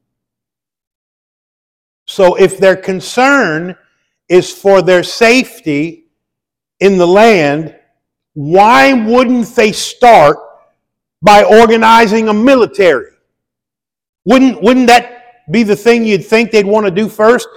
So 2.05 2.35
if 2.35 2.57
their 2.57 2.75
concern 2.75 3.75
is 4.29 4.51
for 4.51 4.81
their 4.81 5.03
safety 5.03 6.05
in 6.79 6.97
the 6.97 7.07
land, 7.07 7.75
why 8.33 8.93
wouldn't 8.93 9.47
they 9.55 9.71
start 9.71 10.38
by 11.21 11.43
organizing 11.43 12.29
a 12.29 12.33
military? 12.33 13.12
Wouldn't, 14.25 14.62
wouldn't 14.62 14.88
that 14.88 15.23
be 15.51 15.63
the 15.63 15.75
thing 15.75 16.05
you'd 16.05 16.25
think 16.25 16.51
they'd 16.51 16.65
want 16.65 16.85
to 16.85 16.91
do 16.91 17.09
first. 17.09 17.47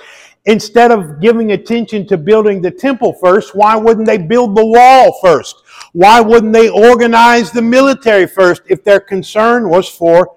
Instead 0.45 0.93
of 0.93 1.21
giving 1.21 1.52
attention 1.52 2.07
to 2.07 2.16
building 2.16 2.62
the 2.62 2.71
temple 2.71 3.12
first, 3.14 3.55
why 3.55 3.75
wouldn't 3.75 4.07
they 4.07 4.19
build 4.19 4.57
the 4.57 4.64
wall 4.64 5.19
first? 5.21 5.57
Why 5.97 6.21
wouldn't 6.21 6.53
they 6.53 6.69
organize 6.69 7.50
the 7.50 7.62
military 7.62 8.26
first 8.26 8.61
if 8.69 8.85
their 8.85 9.00
concern 9.00 9.71
was 9.71 9.88
for 9.88 10.37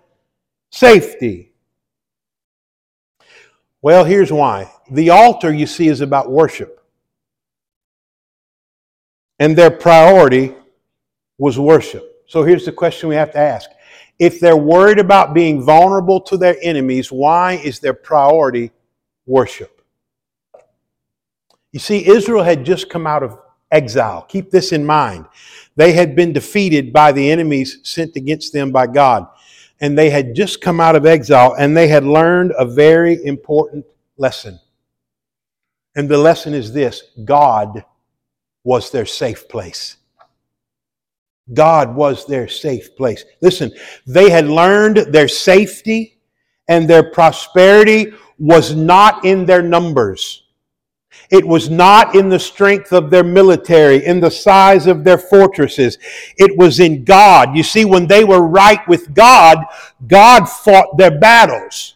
safety? 0.71 1.51
Well, 3.81 4.05
here's 4.05 4.31
why. 4.31 4.71
The 4.89 5.09
altar, 5.09 5.53
you 5.53 5.65
see, 5.65 5.89
is 5.89 5.99
about 5.99 6.31
worship. 6.31 6.81
And 9.37 9.53
their 9.53 9.69
priority 9.69 10.55
was 11.37 11.59
worship. 11.59 12.23
So 12.25 12.43
here's 12.43 12.63
the 12.63 12.71
question 12.71 13.09
we 13.09 13.15
have 13.15 13.33
to 13.33 13.39
ask 13.39 13.69
if 14.17 14.39
they're 14.39 14.55
worried 14.55 14.99
about 14.99 15.33
being 15.33 15.61
vulnerable 15.61 16.21
to 16.21 16.37
their 16.37 16.55
enemies, 16.61 17.11
why 17.11 17.55
is 17.55 17.81
their 17.81 17.93
priority 17.93 18.71
worship? 19.25 19.81
You 21.73 21.79
see, 21.81 22.07
Israel 22.07 22.43
had 22.43 22.63
just 22.63 22.89
come 22.89 23.05
out 23.05 23.23
of 23.23 23.37
exile. 23.71 24.23
Keep 24.23 24.51
this 24.51 24.71
in 24.71 24.85
mind. 24.85 25.25
They 25.75 25.93
had 25.93 26.15
been 26.15 26.33
defeated 26.33 26.91
by 26.91 27.11
the 27.11 27.31
enemies 27.31 27.79
sent 27.83 28.15
against 28.15 28.53
them 28.53 28.71
by 28.71 28.87
God. 28.87 29.27
And 29.81 29.97
they 29.97 30.09
had 30.09 30.35
just 30.35 30.61
come 30.61 30.81
out 30.81 30.95
of 30.95 31.05
exile 31.05 31.55
and 31.57 31.75
they 31.75 31.87
had 31.87 32.03
learned 32.03 32.53
a 32.57 32.65
very 32.65 33.23
important 33.23 33.85
lesson. 34.17 34.59
And 35.95 36.09
the 36.09 36.17
lesson 36.17 36.53
is 36.53 36.73
this 36.73 37.03
God 37.23 37.85
was 38.63 38.91
their 38.91 39.05
safe 39.05 39.47
place. 39.47 39.97
God 41.53 41.95
was 41.95 42.25
their 42.27 42.47
safe 42.47 42.95
place. 42.95 43.23
Listen, 43.41 43.71
they 44.05 44.29
had 44.29 44.47
learned 44.47 44.97
their 45.13 45.27
safety 45.27 46.19
and 46.67 46.87
their 46.87 47.11
prosperity 47.11 48.13
was 48.37 48.75
not 48.75 49.25
in 49.25 49.45
their 49.45 49.63
numbers. 49.63 50.43
It 51.31 51.45
was 51.45 51.69
not 51.69 52.15
in 52.15 52.29
the 52.29 52.39
strength 52.39 52.91
of 52.91 53.11
their 53.11 53.23
military, 53.23 54.03
in 54.05 54.19
the 54.19 54.31
size 54.31 54.87
of 54.87 55.03
their 55.03 55.19
fortresses. 55.19 55.99
It 56.37 56.57
was 56.57 56.79
in 56.79 57.03
God. 57.03 57.55
You 57.55 57.63
see, 57.63 57.85
when 57.85 58.07
they 58.07 58.23
were 58.23 58.41
right 58.41 58.85
with 58.87 59.13
God, 59.13 59.63
God 60.07 60.45
fought 60.45 60.97
their 60.97 61.19
battles. 61.19 61.95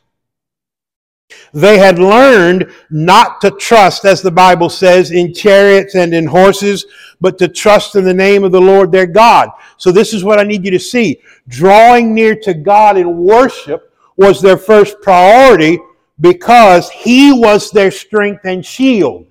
They 1.51 1.77
had 1.77 1.99
learned 1.99 2.71
not 2.89 3.41
to 3.41 3.51
trust, 3.51 4.05
as 4.05 4.21
the 4.21 4.31
Bible 4.31 4.69
says, 4.69 5.11
in 5.11 5.33
chariots 5.33 5.95
and 5.95 6.13
in 6.13 6.25
horses, 6.27 6.85
but 7.21 7.37
to 7.39 7.47
trust 7.47 7.95
in 7.95 8.03
the 8.03 8.13
name 8.13 8.43
of 8.43 8.51
the 8.51 8.61
Lord 8.61 8.91
their 8.91 9.07
God. 9.07 9.49
So 9.77 9.91
this 9.91 10.13
is 10.13 10.23
what 10.23 10.39
I 10.39 10.43
need 10.43 10.65
you 10.65 10.71
to 10.71 10.79
see. 10.79 11.21
Drawing 11.47 12.13
near 12.13 12.35
to 12.37 12.53
God 12.53 12.97
in 12.97 13.17
worship 13.17 13.93
was 14.15 14.41
their 14.41 14.57
first 14.57 15.01
priority 15.01 15.79
because 16.19 16.89
He 16.89 17.31
was 17.31 17.71
their 17.71 17.91
strength 17.91 18.45
and 18.45 18.65
shield. 18.65 19.27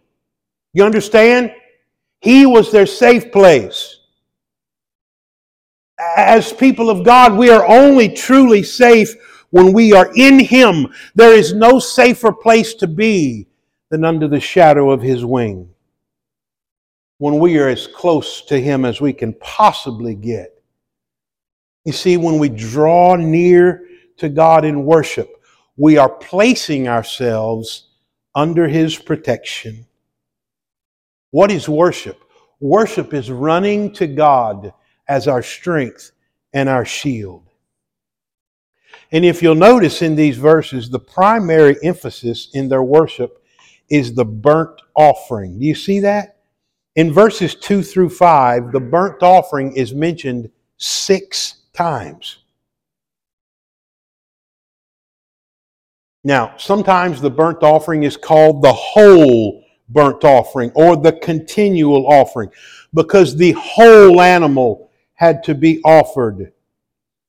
You 0.73 0.85
understand? 0.85 1.53
He 2.21 2.47
was 2.47 2.71
their 2.71 2.87
safe 2.87 3.33
place. 3.33 3.99
As 6.17 6.53
people 6.53 6.91
of 6.91 7.05
God, 7.05 7.37
we 7.37 7.51
are 7.51 7.67
only 7.67 8.09
truly 8.09 8.63
safe 8.63 9.15
when 9.53 9.75
we 9.75 9.93
are 9.93 10.11
in 10.17 10.39
Him, 10.39 10.89
there 11.15 11.35
is 11.35 11.53
no 11.53 11.79
safer 11.79 12.33
place 12.33 12.73
to 12.75 12.87
be 12.87 13.47
than 13.91 14.03
under 14.03 14.27
the 14.27 14.41
shadow 14.41 14.91
of 14.91 15.03
His 15.03 15.27
wing. 15.27 15.69
When 17.19 17.39
we 17.39 17.59
are 17.59 17.69
as 17.69 17.87
close 17.87 18.41
to 18.47 18.59
Him 18.59 18.87
as 18.87 19.03
we 19.03 19.13
can 19.13 19.35
possibly 19.35 20.15
get. 20.15 20.59
You 21.85 21.93
see, 21.93 22.17
when 22.17 22.39
we 22.39 22.49
draw 22.49 23.15
near 23.17 23.85
to 24.17 24.31
God 24.31 24.65
in 24.65 24.87
worship, 24.87 25.32
we 25.77 25.97
are 25.97 26.09
placing 26.09 26.89
ourselves 26.89 27.89
under 28.35 28.69
His 28.69 28.97
protection. 28.97 29.87
What 31.31 31.51
is 31.51 31.69
worship? 31.69 32.23
Worship 32.61 33.15
is 33.15 33.31
running 33.31 33.93
to 33.95 34.07
God 34.07 34.73
as 35.09 35.27
our 35.29 35.43
strength 35.43 36.13
and 36.53 36.69
our 36.69 36.85
shield. 36.85 37.49
And 39.11 39.25
if 39.25 39.43
you'll 39.43 39.55
notice 39.55 40.03
in 40.03 40.15
these 40.15 40.37
verses, 40.37 40.89
the 40.89 40.99
primary 40.99 41.77
emphasis 41.83 42.51
in 42.55 42.69
their 42.69 42.83
worship 42.83 43.45
is 43.91 44.15
the 44.15 44.25
burnt 44.25 44.81
offering. 44.95 45.59
Do 45.59 45.67
you 45.67 45.75
see 45.75 46.01
that? 46.01 46.37
In 46.97 47.13
verses 47.13 47.55
2 47.55 47.83
through 47.83 48.11
5, 48.11 48.73
the 48.73 48.81
burnt 48.81 49.23
offering 49.23 49.75
is 49.75 49.95
mentioned 49.95 50.51
six 50.77 51.63
times. 51.73 52.42
Now, 56.25 56.55
sometimes 56.57 57.21
the 57.21 57.31
burnt 57.31 57.63
offering 57.63 58.05
is 58.05 58.17
called 58.17 58.63
the 58.63 58.73
whole 58.73 59.65
burnt 59.89 60.25
offering 60.25 60.71
or 60.75 60.97
the 60.97 61.13
continual 61.13 62.07
offering 62.07 62.51
because 62.95 63.37
the 63.37 63.53
whole 63.53 64.21
animal 64.21 64.91
had 65.15 65.43
to 65.45 65.55
be 65.55 65.81
offered 65.85 66.53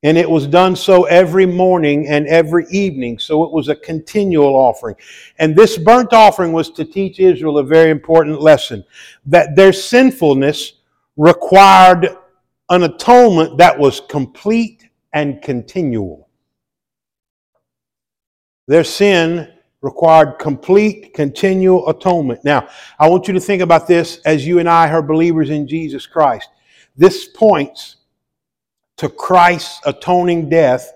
and 0.03 0.17
it 0.17 0.29
was 0.29 0.45
done 0.47 0.75
so 0.75 1.05
every 1.05 1.45
morning 1.45 2.07
and 2.09 2.27
every 2.27 2.65
evening. 2.69 3.17
So 3.17 3.43
it 3.45 3.51
was 3.51 3.69
a 3.69 3.75
continual 3.75 4.53
offering. 4.53 4.95
And 5.39 5.55
this 5.55 5.77
burnt 5.77 6.12
offering 6.12 6.51
was 6.51 6.69
to 6.71 6.83
teach 6.83 7.19
Israel 7.19 7.57
a 7.57 7.63
very 7.63 7.89
important 7.89 8.41
lesson 8.41 8.83
that 9.25 9.55
their 9.55 9.71
sinfulness 9.71 10.73
required 11.15 12.17
an 12.69 12.83
atonement 12.83 13.57
that 13.57 13.77
was 13.77 14.01
complete 14.09 14.89
and 15.13 15.41
continual. 15.41 16.27
Their 18.67 18.84
sin 18.84 19.51
required 19.82 20.39
complete, 20.39 21.13
continual 21.13 21.89
atonement. 21.89 22.43
Now, 22.46 22.70
I 22.98 23.10
want 23.10 23.27
you 23.27 23.34
to 23.34 23.39
think 23.39 23.62
about 23.62 23.88
this 23.88 24.20
as 24.25 24.48
you 24.48 24.60
and 24.60 24.70
I 24.70 24.89
are 24.89 25.01
believers 25.01 25.50
in 25.50 25.67
Jesus 25.67 26.08
Christ. 26.08 26.50
This 26.96 27.27
points 27.27 27.98
to 28.98 29.10
Christ's 29.10 29.82
atoning 29.86 30.50
death 30.50 30.93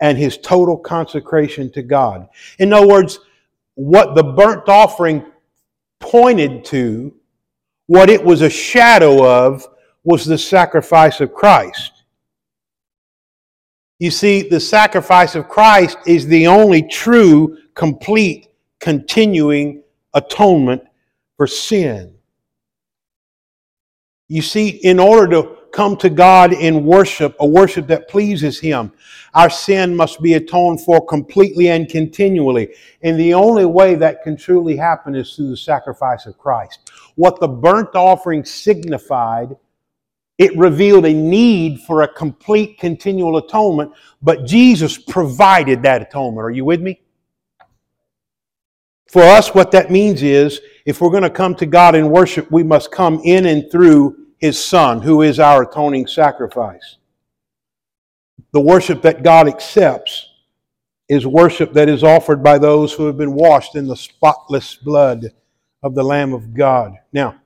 and 0.00 0.16
his 0.16 0.38
total 0.38 0.78
consecration 0.78 1.70
to 1.72 1.82
God. 1.82 2.28
In 2.58 2.72
other 2.72 2.86
words, 2.86 3.18
what 3.74 4.14
the 4.14 4.22
burnt 4.22 4.68
offering 4.68 5.24
pointed 5.98 6.64
to, 6.66 7.14
what 7.86 8.08
it 8.08 8.22
was 8.22 8.42
a 8.42 8.50
shadow 8.50 9.26
of, 9.26 9.66
was 10.04 10.24
the 10.24 10.38
sacrifice 10.38 11.20
of 11.20 11.34
Christ. 11.34 11.99
You 14.00 14.10
see, 14.10 14.48
the 14.48 14.58
sacrifice 14.58 15.34
of 15.34 15.46
Christ 15.46 15.98
is 16.06 16.26
the 16.26 16.46
only 16.46 16.82
true, 16.82 17.58
complete, 17.74 18.48
continuing 18.78 19.82
atonement 20.14 20.82
for 21.36 21.46
sin. 21.46 22.14
You 24.26 24.40
see, 24.40 24.68
in 24.68 24.98
order 24.98 25.30
to 25.42 25.56
come 25.70 25.98
to 25.98 26.08
God 26.08 26.54
in 26.54 26.86
worship, 26.86 27.36
a 27.40 27.46
worship 27.46 27.86
that 27.88 28.08
pleases 28.08 28.58
Him, 28.58 28.90
our 29.34 29.50
sin 29.50 29.94
must 29.94 30.22
be 30.22 30.32
atoned 30.32 30.80
for 30.80 31.04
completely 31.04 31.68
and 31.68 31.86
continually. 31.86 32.70
And 33.02 33.20
the 33.20 33.34
only 33.34 33.66
way 33.66 33.96
that 33.96 34.22
can 34.22 34.34
truly 34.34 34.76
happen 34.78 35.14
is 35.14 35.36
through 35.36 35.50
the 35.50 35.56
sacrifice 35.58 36.24
of 36.24 36.38
Christ. 36.38 36.90
What 37.16 37.38
the 37.38 37.48
burnt 37.48 37.94
offering 37.94 38.46
signified 38.46 39.56
it 40.40 40.56
revealed 40.56 41.04
a 41.04 41.12
need 41.12 41.82
for 41.82 42.00
a 42.00 42.08
complete 42.08 42.78
continual 42.78 43.36
atonement, 43.36 43.92
but 44.22 44.46
Jesus 44.46 44.96
provided 44.96 45.82
that 45.82 46.00
atonement. 46.00 46.42
Are 46.42 46.50
you 46.50 46.64
with 46.64 46.80
me? 46.80 47.02
For 49.06 49.20
us, 49.20 49.54
what 49.54 49.70
that 49.72 49.90
means 49.90 50.22
is 50.22 50.62
if 50.86 51.02
we're 51.02 51.10
going 51.10 51.24
to 51.24 51.30
come 51.30 51.54
to 51.56 51.66
God 51.66 51.94
in 51.94 52.08
worship, 52.08 52.50
we 52.50 52.62
must 52.62 52.90
come 52.90 53.20
in 53.22 53.44
and 53.44 53.70
through 53.70 54.16
His 54.38 54.58
Son, 54.58 55.02
who 55.02 55.20
is 55.20 55.38
our 55.38 55.64
atoning 55.64 56.06
sacrifice. 56.06 56.96
The 58.52 58.62
worship 58.62 59.02
that 59.02 59.22
God 59.22 59.46
accepts 59.46 60.26
is 61.10 61.26
worship 61.26 61.74
that 61.74 61.90
is 61.90 62.02
offered 62.02 62.42
by 62.42 62.56
those 62.56 62.94
who 62.94 63.04
have 63.04 63.18
been 63.18 63.34
washed 63.34 63.76
in 63.76 63.86
the 63.86 63.96
spotless 63.96 64.74
blood 64.76 65.34
of 65.82 65.94
the 65.94 66.02
Lamb 66.02 66.32
of 66.32 66.54
God. 66.54 66.94
Now, 67.12 67.39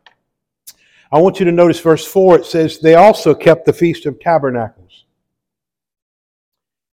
I 1.15 1.19
want 1.19 1.39
you 1.39 1.45
to 1.45 1.53
notice 1.53 1.79
verse 1.79 2.05
4. 2.05 2.41
It 2.41 2.45
says, 2.45 2.81
They 2.81 2.97
also 2.97 3.37
kept 3.37 3.67
the 3.67 3.73
Feast 3.73 4.05
of 4.05 4.19
Tabernacles. 4.19 5.05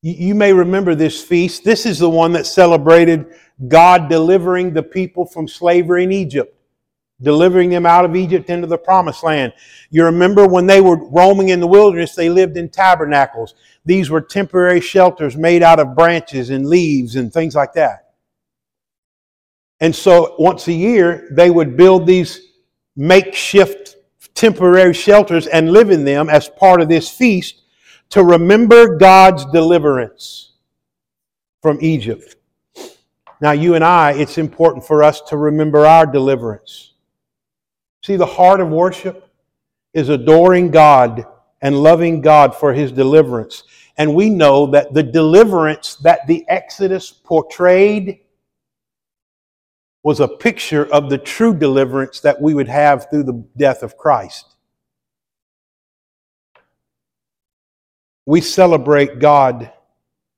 You 0.02 0.34
may 0.36 0.54
remember 0.54 0.96
this 0.96 1.22
feast. 1.22 1.66
This 1.66 1.86
is 1.86 2.00
the 2.00 2.10
one 2.10 2.32
that 2.32 2.46
celebrated 2.46 3.26
God 3.68 4.08
delivering 4.08 4.72
the 4.72 4.84
people 4.84 5.26
from 5.26 5.50
slavery 5.50 6.06
in 6.06 6.14
Egypt, 6.14 6.58
delivering 7.24 7.70
them 7.72 7.86
out 7.86 8.06
of 8.06 8.16
Egypt 8.16 8.50
into 8.50 8.68
the 8.68 8.78
promised 8.78 9.22
land. 9.22 9.52
You 9.90 10.06
remember 10.06 10.48
when 10.48 10.66
they 10.66 10.80
were 10.80 11.10
roaming 11.10 11.50
in 11.50 11.60
the 11.60 11.68
wilderness, 11.68 12.16
they 12.16 12.30
lived 12.30 12.56
in 12.56 12.70
tabernacles. 12.70 13.56
These 13.84 14.10
were 14.10 14.22
temporary 14.22 14.80
shelters 14.80 15.36
made 15.36 15.62
out 15.62 15.80
of 15.80 15.94
branches 15.94 16.52
and 16.52 16.66
leaves 16.66 17.18
and 17.18 17.34
things 17.34 17.54
like 17.54 17.74
that. 17.74 18.14
And 19.82 19.94
so 19.94 20.36
once 20.40 20.70
a 20.70 20.74
year, 20.74 21.28
they 21.32 21.50
would 21.50 21.76
build 21.76 22.08
these 22.08 22.40
makeshift 22.96 23.85
temporary 24.36 24.94
shelters 24.94 25.48
and 25.48 25.72
live 25.72 25.90
in 25.90 26.06
them 26.06 26.30
as 26.30 26.50
part 26.50 26.82
of 26.82 26.90
this 26.90 27.10
feast 27.10 27.62
to 28.10 28.24
remember 28.24 28.98
God's 28.98 29.46
deliverance 29.46 30.52
from 31.62 31.80
Egypt. 31.82 32.36
Now, 33.42 33.52
you 33.52 33.76
and 33.76 33.84
I, 33.84 34.14
it's 34.14 34.38
important 34.38 34.86
for 34.86 35.04
us 35.04 35.22
to 35.22 35.38
remember 35.38 35.86
our 35.86 36.06
deliverance. 36.06 36.94
See, 38.04 38.16
the 38.16 38.26
heart 38.26 38.62
of 38.62 38.70
worship 38.70 39.30
is 39.94 40.10
adoring 40.10 40.70
God 40.70 41.26
and 41.62 41.82
loving 41.82 42.22
God 42.22 42.56
for 42.56 42.74
his 42.74 42.92
deliverance. 42.92 43.64
And 43.98 44.14
we 44.14 44.30
know 44.30 44.68
that 44.68 44.94
the 44.94 45.04
deliverance 45.04 45.96
that 45.98 46.28
the 46.28 46.46
Exodus 46.50 47.12
portrayed 47.12 48.20
was 50.06 50.20
a 50.20 50.28
picture 50.28 50.86
of 50.94 51.10
the 51.10 51.18
true 51.18 51.52
deliverance 51.52 52.20
that 52.20 52.40
we 52.40 52.54
would 52.54 52.68
have 52.68 53.10
through 53.10 53.24
the 53.24 53.44
death 53.58 53.82
of 53.82 53.98
Christ. 53.98 54.54
We 58.28 58.40
celebrate 58.40 59.18
God 59.18 59.72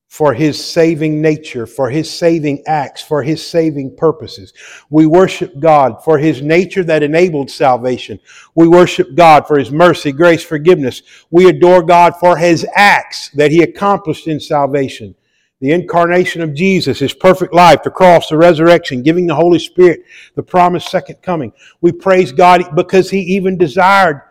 for 0.07 0.33
his 0.33 0.63
saving 0.63 1.21
nature, 1.21 1.65
for 1.67 1.89
his 1.89 2.09
saving 2.09 2.63
acts, 2.65 3.01
for 3.01 3.21
his 3.21 3.45
saving 3.45 3.97
purposes. 3.97 4.53
We 4.89 5.05
worship 5.05 5.59
God 5.59 6.01
for 6.01 6.17
his 6.17 6.41
nature 6.41 6.85
that 6.85 7.03
enabled 7.03 7.51
salvation. 7.51 8.21
We 8.55 8.69
worship 8.69 9.15
God 9.15 9.47
for 9.47 9.59
his 9.59 9.69
mercy, 9.69 10.13
grace, 10.13 10.43
forgiveness. 10.43 11.01
We 11.29 11.49
adore 11.49 11.83
God 11.83 12.13
for 12.21 12.37
his 12.37 12.65
acts 12.73 13.31
that 13.31 13.51
he 13.51 13.63
accomplished 13.63 14.29
in 14.29 14.39
salvation 14.39 15.13
the 15.59 15.71
incarnation 15.71 16.41
of 16.41 16.53
Jesus, 16.53 16.99
his 16.99 17.13
perfect 17.13 17.53
life, 17.53 17.81
the 17.83 17.89
cross, 17.89 18.29
the 18.29 18.37
resurrection, 18.37 19.01
giving 19.01 19.25
the 19.25 19.35
Holy 19.35 19.59
Spirit, 19.59 20.03
the 20.35 20.43
promised 20.43 20.89
second 20.89 21.21
coming. 21.21 21.51
We 21.81 21.91
praise 21.91 22.31
God 22.31 22.75
because 22.75 23.09
he 23.09 23.19
even 23.21 23.57
desired 23.57 24.21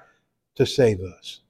to 0.55 0.65
save 0.65 1.01
us. 1.01 1.41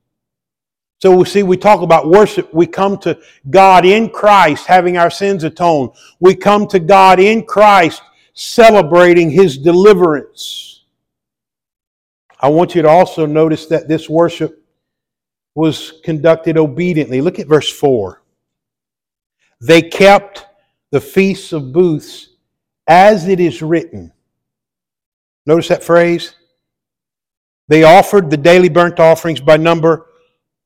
So 1.03 1.15
we 1.15 1.27
see, 1.27 1.43
we 1.43 1.59
talk 1.59 1.83
about 1.83 2.09
worship. 2.09 2.53
We 2.55 2.67
come 2.67 2.97
to 2.99 3.19
God 3.51 3.85
in 3.85 4.09
Christ, 4.09 4.67
having 4.67 4.97
our 4.97 5.11
sins 5.11 5.45
atoned. 5.45 5.91
We 6.21 6.35
come 6.35 6.67
to 6.69 6.79
God 6.79 7.21
in 7.21 7.45
Christ, 7.45 8.01
celebrating 8.33 9.31
his 9.31 9.59
deliverance. 9.59 10.85
I 12.41 12.49
want 12.49 12.75
you 12.75 12.83
to 12.83 12.89
also 12.89 13.27
notice 13.27 13.67
that 13.67 13.89
this 13.89 14.09
worship 14.09 14.63
was 15.55 16.01
conducted 16.03 16.57
obediently. 16.57 17.21
Look 17.21 17.39
at 17.39 17.47
verse 17.47 17.71
4. 17.71 18.23
They 19.61 19.83
kept 19.83 20.47
the 20.91 21.01
feasts 21.01 21.53
of 21.53 21.73
booths 21.73 22.31
as 22.87 23.29
it 23.29 23.41
is 23.41 23.63
written. 23.63 24.13
Notice 25.45 25.69
that 25.69 25.85
phrase? 25.85 26.35
They 27.69 27.83
offered 27.83 28.31
the 28.31 28.37
daily 28.37 28.69
burnt 28.69 29.01
offerings 29.01 29.41
by 29.41 29.57
number 29.57 30.07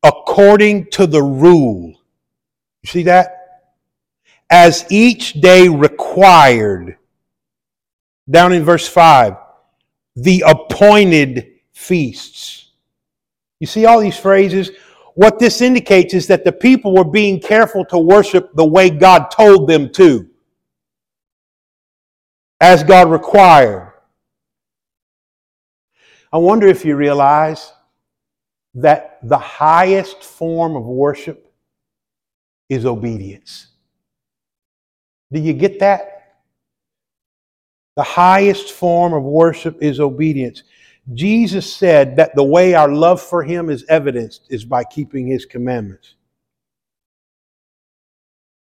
according 0.03 0.91
to 0.91 1.07
the 1.07 1.23
rule. 1.23 1.95
You 2.83 2.87
see 2.87 3.03
that? 3.05 3.37
As 4.51 4.85
each 4.91 5.35
day 5.35 5.69
required. 5.69 6.97
Down 8.29 8.53
in 8.53 8.65
verse 8.65 8.87
5, 8.89 9.37
the 10.17 10.45
appointed 10.47 11.53
feasts. 11.73 12.71
You 13.59 13.67
see 13.67 13.87
all 13.87 14.01
these 14.01 14.17
phrases? 14.17 14.71
What 15.21 15.39
this 15.39 15.61
indicates 15.61 16.15
is 16.15 16.27
that 16.29 16.45
the 16.45 16.53
people 16.53 16.95
were 16.95 17.05
being 17.05 17.41
careful 17.41 17.85
to 17.91 17.99
worship 17.99 18.55
the 18.55 18.65
way 18.65 18.89
God 18.89 19.31
told 19.31 19.69
them 19.69 19.91
to, 19.91 20.27
as 22.59 22.83
God 22.83 23.11
required. 23.11 23.93
I 26.33 26.39
wonder 26.39 26.69
if 26.69 26.87
you 26.87 26.97
realize 26.97 27.71
that 28.73 29.19
the 29.23 29.37
highest 29.37 30.25
form 30.25 30.75
of 30.75 30.87
worship 30.87 31.53
is 32.71 32.87
obedience. 32.87 33.67
Do 35.31 35.39
you 35.39 35.53
get 35.53 35.81
that? 35.81 36.39
The 37.97 38.05
highest 38.05 38.73
form 38.73 39.13
of 39.13 39.23
worship 39.23 39.83
is 39.83 40.01
obedience. 40.01 40.63
Jesus 41.15 41.73
said 41.73 42.17
that 42.17 42.35
the 42.37 42.45
way 42.45 42.75
our 42.75 42.93
love 42.93 43.21
for 43.21 43.43
Him 43.43 43.69
is 43.71 43.85
evidenced 43.89 44.47
is 44.51 44.65
by 44.65 44.85
keeping 44.85 45.27
His 45.27 45.45
commandments. 45.45 46.15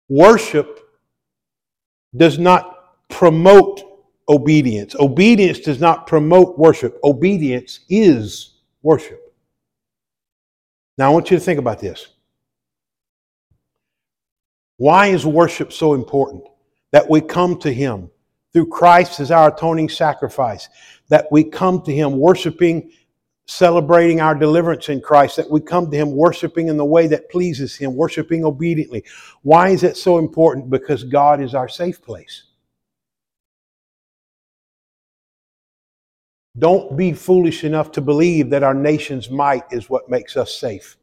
Worship 0.10 0.80
does 2.16 2.40
not 2.40 3.10
promote 3.10 3.82
obedience. 4.30 4.96
Obedience 5.00 5.60
does 5.60 5.80
not 5.80 6.08
promote 6.08 6.58
worship. 6.58 7.00
Obedience 7.04 7.82
is 7.90 8.56
worship. 8.82 9.34
Now, 10.98 11.08
I 11.08 11.14
want 11.14 11.30
you 11.30 11.38
to 11.38 11.44
think 11.44 11.60
about 11.60 11.80
this. 11.80 12.08
Why 14.78 15.08
is 15.08 15.26
worship 15.26 15.74
so 15.74 15.94
important? 15.94 16.44
That 16.92 17.10
we 17.10 17.22
come 17.22 17.58
to 17.60 17.74
Him 17.74 18.10
through 18.54 18.68
Christ 18.68 19.20
as 19.20 19.30
our 19.30 19.54
atoning 19.54 19.90
sacrifice, 19.90 20.70
that 21.10 21.28
we 21.32 21.44
come 21.44 21.82
to 21.84 21.94
Him 21.94 22.18
worshiping, 22.18 22.92
celebrating 23.48 24.20
our 24.20 24.36
deliverance 24.36 24.90
in 24.90 25.02
Christ, 25.02 25.38
that 25.38 25.50
we 25.50 25.62
come 25.62 25.90
to 25.90 25.98
Him 25.98 26.12
worshiping 26.12 26.68
in 26.68 26.78
the 26.78 26.86
way 26.86 27.08
that 27.08 27.30
pleases 27.30 27.76
Him, 27.76 27.96
worshiping 27.96 28.44
obediently. 28.44 29.04
Why 29.42 29.70
is 29.70 29.84
it 29.84 29.98
so 29.98 30.18
important? 30.18 30.70
Because 30.70 31.04
God 31.04 31.42
is 31.42 31.54
our 31.56 31.70
safe 31.70 32.02
place. 32.02 32.44
Don't 36.58 36.98
be 36.98 37.14
foolish 37.14 37.64
enough 37.64 37.92
to 37.92 38.02
believe 38.02 38.50
that 38.50 38.64
our 38.64 38.74
nation's 38.74 39.30
might 39.30 39.64
is 39.72 39.90
what 39.90 40.10
makes 40.10 40.36
us 40.36 40.58
safe. 40.58 40.98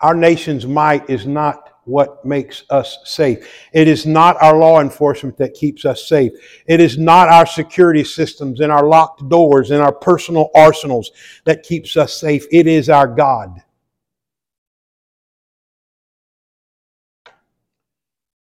Our 0.00 0.14
nation's 0.14 0.66
might 0.66 1.08
is 1.10 1.26
not 1.26 1.71
what 1.84 2.24
makes 2.24 2.64
us 2.70 2.98
safe. 3.04 3.48
It 3.72 3.88
is 3.88 4.06
not 4.06 4.40
our 4.40 4.56
law 4.56 4.80
enforcement 4.80 5.36
that 5.38 5.54
keeps 5.54 5.84
us 5.84 6.08
safe. 6.08 6.32
It 6.66 6.80
is 6.80 6.96
not 6.96 7.28
our 7.28 7.46
security 7.46 8.04
systems 8.04 8.60
and 8.60 8.70
our 8.70 8.86
locked 8.86 9.28
doors 9.28 9.70
and 9.70 9.82
our 9.82 9.92
personal 9.92 10.50
arsenals 10.54 11.10
that 11.44 11.64
keeps 11.64 11.96
us 11.96 12.12
safe. 12.12 12.46
It 12.52 12.66
is 12.66 12.88
our 12.88 13.08
God. 13.08 13.62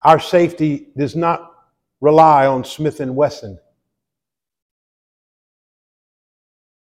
Our 0.03 0.21
safety 0.21 0.89
does 0.97 1.17
not 1.17 1.51
rely 2.01 2.47
on 2.47 2.63
Smith 2.63 3.01
and 3.01 3.17
Wesson 3.17 3.59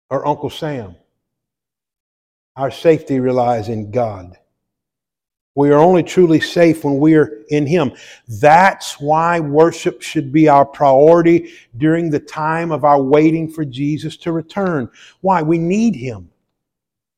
or 0.09 0.27
Uncle 0.27 0.51
Sam. 0.51 0.97
Our 2.57 2.71
safety 2.71 3.21
relies 3.21 3.69
in 3.69 3.91
God. 3.91 4.37
We 5.57 5.71
are 5.71 5.79
only 5.79 6.05
truly 6.05 6.41
safe 6.41 6.85
when 6.85 6.99
we 6.99 7.15
are 7.17 7.43
in 7.49 7.67
Him. 7.67 7.93
That's 8.29 9.01
why 9.01 9.41
worship 9.41 10.01
should 10.01 10.33
be 10.33 10.49
our 10.49 10.65
priority 10.65 11.53
during 11.77 12.09
the 12.09 12.21
time 12.21 12.71
of 12.71 12.85
our 12.85 13.03
waiting 13.03 13.49
for 13.49 13.65
Jesus 13.65 14.17
to 14.19 14.33
return. 14.33 14.89
Why? 15.23 15.43
We 15.43 15.59
need 15.59 15.97
Him. 15.97 16.31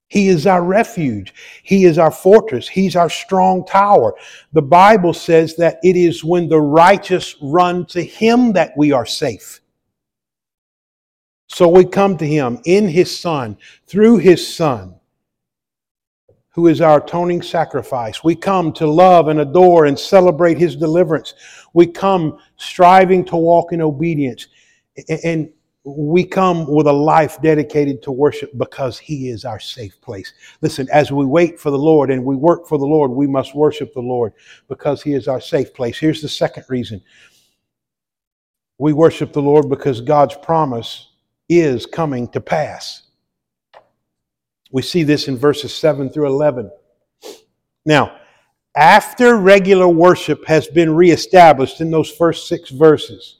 He 0.09 0.29
is 0.29 0.47
our 0.47 0.63
refuge. 0.63 1.33
He 1.63 1.85
is 1.85 1.99
our 1.99 2.11
fortress. 2.11 2.69
He's 2.69 2.97
our 2.97 3.09
strong 3.11 3.65
tower. 3.67 4.15
The 4.53 4.63
Bible 4.63 5.15
says 5.15 5.57
that 5.57 5.79
it 5.83 5.97
is 5.97 6.25
when 6.25 6.49
the 6.49 6.61
righteous 6.61 7.37
run 7.41 7.87
to 7.87 8.03
Him 8.03 8.53
that 8.53 8.73
we 8.77 8.93
are 8.93 9.07
safe. 9.07 9.61
So 11.49 11.69
we 11.69 11.85
come 11.85 12.17
to 12.17 12.27
Him 12.27 12.61
in 12.65 12.89
His 12.89 13.19
Son, 13.19 13.59
through 13.87 14.19
His 14.19 14.55
Son 14.55 14.99
who 16.53 16.67
is 16.67 16.81
our 16.81 17.03
atoning 17.03 17.43
sacrifice. 17.43 18.23
We 18.23 18.37
come 18.37 18.73
to 18.75 18.87
love 18.87 19.29
and 19.29 19.41
adore 19.41 19.87
and 19.87 19.99
celebrate 19.99 20.59
his 20.59 20.77
deliverance. 20.77 21.35
We 21.73 21.87
come 21.87 22.39
striving 22.57 23.25
to 23.27 23.37
walk 23.37 23.73
in 23.73 23.81
obedience. 23.81 24.49
And 25.25 25.51
we 25.85 26.25
come 26.25 26.67
with 26.71 26.87
a 26.87 26.93
life 26.93 27.41
dedicated 27.43 28.03
to 28.03 28.13
worship 28.13 28.57
because 28.57 28.99
he 28.99 29.31
is 29.31 29.45
our 29.45 29.59
safe 29.59 30.01
place. 30.01 30.33
Listen, 30.61 30.87
as 30.93 31.11
we 31.11 31.25
wait 31.25 31.59
for 31.59 31.71
the 31.71 31.79
Lord 31.79 32.11
and 32.11 32.25
we 32.25 32.37
work 32.37 32.69
for 32.69 32.79
the 32.79 32.87
Lord, 32.87 33.11
we 33.11 33.27
must 33.27 33.55
worship 33.55 33.93
the 33.95 34.01
Lord 34.01 34.33
because 34.69 35.03
he 35.03 35.15
is 35.15 35.27
our 35.27 35.41
safe 35.41 35.73
place. 35.75 35.99
Here's 35.99 36.23
the 36.23 36.29
second 36.29 36.65
reason. 36.69 37.03
We 38.79 38.93
worship 38.93 39.33
the 39.33 39.43
Lord 39.43 39.69
because 39.71 40.01
God's 40.01 40.37
promise 40.37 41.09
is 41.49 41.87
coming 41.87 42.29
to 42.29 42.41
pass. 42.41 43.05
We 44.73 44.83
see 44.83 45.03
this 45.03 45.29
in 45.29 45.37
verses 45.37 45.73
7 45.75 46.11
through 46.11 46.27
11. 46.27 46.71
Now, 47.85 48.19
after 48.75 49.37
regular 49.37 49.87
worship 49.87 50.47
has 50.47 50.67
been 50.67 50.95
reestablished 50.95 51.81
in 51.81 51.91
those 51.91 52.11
first 52.11 52.49
six 52.49 52.71
verses, 52.71 53.39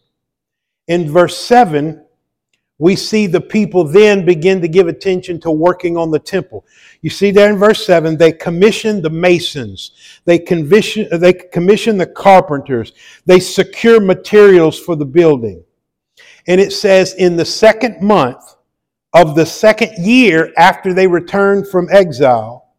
in 0.89 1.11
verse 1.11 1.39
7, 1.39 2.05
we 2.79 2.97
see 2.97 3.27
the 3.27 3.41
people 3.41 3.85
then 3.85 4.27
begin 4.27 4.61
to 4.61 4.69
give 4.69 4.89
attention 4.89 5.41
to 5.41 5.51
working 5.51 5.97
on 5.97 6.11
the 6.11 6.19
temple. 6.19 6.67
You 7.01 7.11
see 7.11 7.31
there 7.31 7.51
in 7.51 7.59
verse 7.59 7.87
7, 7.87 8.19
they 8.19 8.33
commission 8.33 9.01
the 9.01 9.11
masons, 9.11 9.93
they 10.25 10.39
commission, 10.39 11.09
they 11.19 11.33
commission 11.33 11.97
the 11.97 12.07
carpenters, 12.07 12.93
they 13.25 13.41
secure 13.41 14.01
materials 14.01 14.79
for 14.79 14.97
the 14.97 15.07
building. 15.07 15.65
And 16.49 16.61
it 16.61 16.73
says, 16.73 17.15
in 17.15 17.37
the 17.37 17.45
second 17.45 18.03
month, 18.03 18.57
of 19.15 19.35
the 19.35 19.47
second 19.47 19.93
year 20.05 20.53
after 20.57 20.95
they 20.95 21.07
returned 21.07 21.69
from 21.69 21.89
exile 21.91 22.75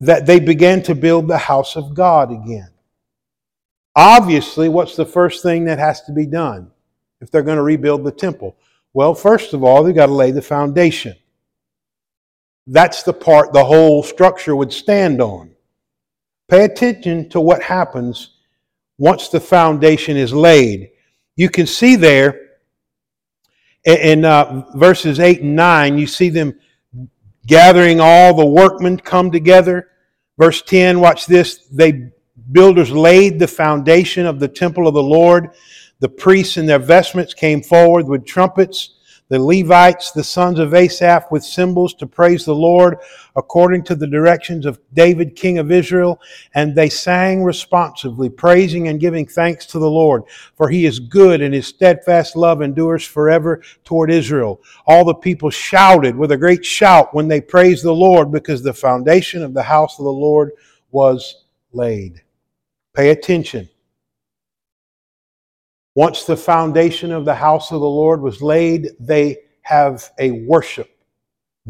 that 0.00 0.26
they 0.26 0.38
began 0.38 0.82
to 0.82 0.94
build 0.94 1.26
the 1.26 1.38
house 1.38 1.76
of 1.76 1.94
God 1.94 2.30
again. 2.30 2.70
Obviously, 3.96 4.68
what's 4.68 4.94
the 4.94 5.04
first 5.04 5.42
thing 5.42 5.64
that 5.64 5.78
has 5.78 6.02
to 6.02 6.12
be 6.12 6.26
done 6.26 6.70
if 7.20 7.30
they're 7.30 7.42
going 7.42 7.56
to 7.56 7.62
rebuild 7.62 8.04
the 8.04 8.12
temple? 8.12 8.56
Well, 8.92 9.14
first 9.14 9.54
of 9.54 9.64
all, 9.64 9.82
they've 9.82 9.94
got 9.94 10.06
to 10.06 10.12
lay 10.12 10.30
the 10.30 10.42
foundation. 10.42 11.16
That's 12.66 13.02
the 13.02 13.12
part 13.12 13.52
the 13.52 13.64
whole 13.64 14.02
structure 14.02 14.54
would 14.54 14.72
stand 14.72 15.20
on. 15.20 15.50
Pay 16.48 16.64
attention 16.64 17.28
to 17.30 17.40
what 17.40 17.62
happens 17.62 18.36
once 18.98 19.28
the 19.28 19.40
foundation 19.40 20.16
is 20.16 20.32
laid. 20.32 20.90
You 21.36 21.50
can 21.50 21.66
see 21.66 21.96
there 21.96 22.47
in 23.88 24.24
uh, 24.24 24.64
verses 24.74 25.18
8 25.18 25.40
and 25.40 25.56
9, 25.56 25.98
you 25.98 26.06
see 26.06 26.28
them 26.28 26.58
gathering 27.46 28.00
all 28.00 28.34
the 28.34 28.44
workmen 28.44 28.98
come 28.98 29.30
together. 29.30 29.88
Verse 30.38 30.62
10, 30.62 31.00
watch 31.00 31.26
this. 31.26 31.66
They 31.68 32.10
builders 32.52 32.90
laid 32.90 33.38
the 33.38 33.48
foundation 33.48 34.26
of 34.26 34.40
the 34.40 34.48
temple 34.48 34.86
of 34.86 34.94
the 34.94 35.02
Lord. 35.02 35.50
The 36.00 36.08
priests 36.08 36.56
in 36.56 36.66
their 36.66 36.78
vestments 36.78 37.34
came 37.34 37.62
forward 37.62 38.06
with 38.06 38.24
trumpets 38.24 38.97
the 39.28 39.38
Levites, 39.38 40.10
the 40.12 40.24
sons 40.24 40.58
of 40.58 40.74
Asaph, 40.74 41.30
with 41.30 41.44
cymbals 41.44 41.92
to 41.94 42.06
praise 42.06 42.44
the 42.44 42.54
Lord 42.54 42.98
according 43.36 43.84
to 43.84 43.94
the 43.94 44.06
directions 44.06 44.64
of 44.64 44.80
David, 44.94 45.36
king 45.36 45.58
of 45.58 45.70
Israel. 45.70 46.20
And 46.54 46.74
they 46.74 46.88
sang 46.88 47.44
responsively, 47.44 48.30
praising 48.30 48.88
and 48.88 49.00
giving 49.00 49.26
thanks 49.26 49.66
to 49.66 49.78
the 49.78 49.90
Lord, 49.90 50.22
for 50.56 50.68
he 50.68 50.86
is 50.86 50.98
good 50.98 51.42
and 51.42 51.52
his 51.52 51.66
steadfast 51.66 52.36
love 52.36 52.62
endures 52.62 53.04
forever 53.04 53.62
toward 53.84 54.10
Israel. 54.10 54.62
All 54.86 55.04
the 55.04 55.14
people 55.14 55.50
shouted 55.50 56.16
with 56.16 56.32
a 56.32 56.36
great 56.36 56.64
shout 56.64 57.14
when 57.14 57.28
they 57.28 57.40
praised 57.40 57.84
the 57.84 57.92
Lord 57.92 58.32
because 58.32 58.62
the 58.62 58.72
foundation 58.72 59.42
of 59.42 59.52
the 59.52 59.62
house 59.62 59.98
of 59.98 60.04
the 60.04 60.10
Lord 60.10 60.52
was 60.90 61.44
laid. 61.72 62.22
Pay 62.94 63.10
attention. 63.10 63.68
Once 65.98 66.22
the 66.22 66.36
foundation 66.36 67.10
of 67.10 67.24
the 67.24 67.34
house 67.34 67.72
of 67.72 67.80
the 67.80 67.88
Lord 67.88 68.22
was 68.22 68.40
laid, 68.40 68.90
they 69.00 69.36
have 69.62 70.12
a 70.20 70.30
worship 70.46 70.88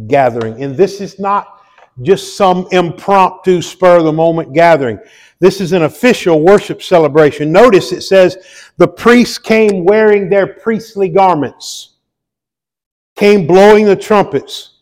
gathering. 0.06 0.62
And 0.62 0.76
this 0.76 1.00
is 1.00 1.18
not 1.18 1.62
just 2.02 2.36
some 2.36 2.68
impromptu 2.70 3.62
spur 3.62 3.96
of 3.96 4.04
the 4.04 4.12
moment 4.12 4.52
gathering. 4.52 4.98
This 5.40 5.62
is 5.62 5.72
an 5.72 5.84
official 5.84 6.42
worship 6.42 6.82
celebration. 6.82 7.50
Notice 7.50 7.90
it 7.90 8.02
says 8.02 8.36
the 8.76 8.86
priests 8.86 9.38
came 9.38 9.86
wearing 9.86 10.28
their 10.28 10.46
priestly 10.46 11.08
garments, 11.08 11.94
came 13.16 13.46
blowing 13.46 13.86
the 13.86 13.96
trumpets. 13.96 14.80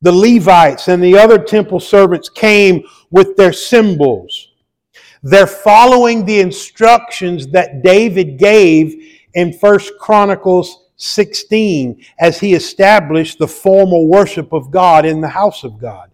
The 0.00 0.10
Levites 0.10 0.88
and 0.88 1.04
the 1.04 1.18
other 1.18 1.38
temple 1.38 1.80
servants 1.80 2.30
came 2.30 2.84
with 3.10 3.36
their 3.36 3.52
cymbals. 3.52 4.49
They're 5.22 5.46
following 5.46 6.24
the 6.24 6.40
instructions 6.40 7.48
that 7.48 7.82
David 7.82 8.38
gave 8.38 9.18
in 9.34 9.52
First 9.52 9.92
Chronicles 9.98 10.86
16 10.96 12.04
as 12.18 12.38
he 12.38 12.54
established 12.54 13.38
the 13.38 13.48
formal 13.48 14.06
worship 14.06 14.52
of 14.52 14.70
God 14.70 15.04
in 15.04 15.20
the 15.20 15.28
house 15.28 15.64
of 15.64 15.78
God. 15.78 16.10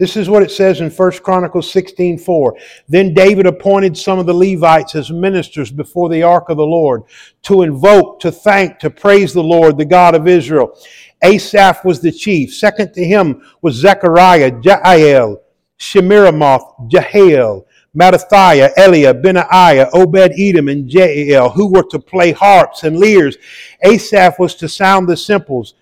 This 0.00 0.16
is 0.16 0.28
what 0.28 0.42
it 0.42 0.50
says 0.50 0.80
in 0.80 0.90
1 0.90 1.10
Chronicles 1.22 1.70
16 1.70 2.18
4. 2.18 2.56
Then 2.88 3.14
David 3.14 3.46
appointed 3.46 3.96
some 3.96 4.18
of 4.18 4.26
the 4.26 4.34
Levites 4.34 4.96
as 4.96 5.10
ministers 5.12 5.70
before 5.70 6.08
the 6.08 6.22
ark 6.22 6.48
of 6.48 6.56
the 6.56 6.66
Lord 6.66 7.04
to 7.42 7.62
invoke, 7.62 8.18
to 8.20 8.32
thank, 8.32 8.80
to 8.80 8.90
praise 8.90 9.32
the 9.32 9.42
Lord, 9.42 9.78
the 9.78 9.84
God 9.84 10.16
of 10.16 10.26
Israel. 10.26 10.76
Asaph 11.22 11.84
was 11.84 12.00
the 12.00 12.10
chief. 12.10 12.52
Second 12.52 12.92
to 12.94 13.04
him 13.04 13.42
was 13.62 13.76
Zechariah, 13.76 14.60
Jael, 14.62 15.40
Shemiramoth, 15.78 16.88
Jehiel, 16.88 17.64
Mattithiah, 17.96 18.72
Eliab, 18.76 19.22
Benaiah, 19.22 19.88
Obed 19.92 20.32
Edom, 20.38 20.68
and 20.68 20.92
Jael, 20.92 21.50
who 21.50 21.72
were 21.72 21.84
to 21.84 21.98
play 21.98 22.32
harps 22.32 22.82
and 22.82 22.98
lyres. 22.98 23.36
Asaph 23.82 24.38
was 24.38 24.54
to 24.56 24.68
sound 24.68 25.08
the 25.08 25.16
cymbals, 25.16 25.74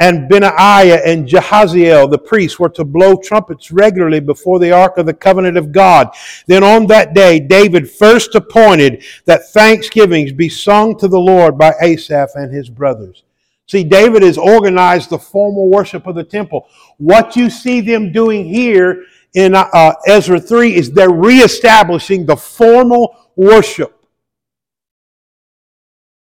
and 0.00 0.28
Benaiah 0.28 1.02
and 1.04 1.28
Jehaziel, 1.28 2.10
the 2.10 2.18
priests, 2.18 2.58
were 2.58 2.70
to 2.70 2.84
blow 2.84 3.16
trumpets 3.16 3.70
regularly 3.70 4.18
before 4.18 4.58
the 4.58 4.72
ark 4.72 4.96
of 4.98 5.06
the 5.06 5.14
covenant 5.14 5.56
of 5.58 5.72
God. 5.72 6.08
Then 6.46 6.64
on 6.64 6.86
that 6.86 7.14
day, 7.14 7.38
David 7.38 7.88
first 7.88 8.34
appointed 8.34 9.04
that 9.26 9.50
thanksgivings 9.50 10.32
be 10.32 10.48
sung 10.48 10.98
to 10.98 11.06
the 11.06 11.20
Lord 11.20 11.58
by 11.58 11.74
Asaph 11.82 12.30
and 12.34 12.52
his 12.52 12.70
brothers. 12.70 13.24
See, 13.66 13.84
David 13.84 14.24
has 14.24 14.36
organized 14.36 15.10
the 15.10 15.18
formal 15.18 15.70
worship 15.70 16.08
of 16.08 16.16
the 16.16 16.24
temple. 16.24 16.66
What 16.96 17.36
you 17.36 17.48
see 17.48 17.80
them 17.80 18.10
doing 18.10 18.44
here 18.44 19.04
in 19.34 19.54
uh, 19.54 19.94
Ezra 20.06 20.40
3 20.40 20.74
is 20.74 20.90
they're 20.90 21.10
reestablishing 21.10 22.26
the 22.26 22.36
formal 22.36 23.16
worship 23.36 23.96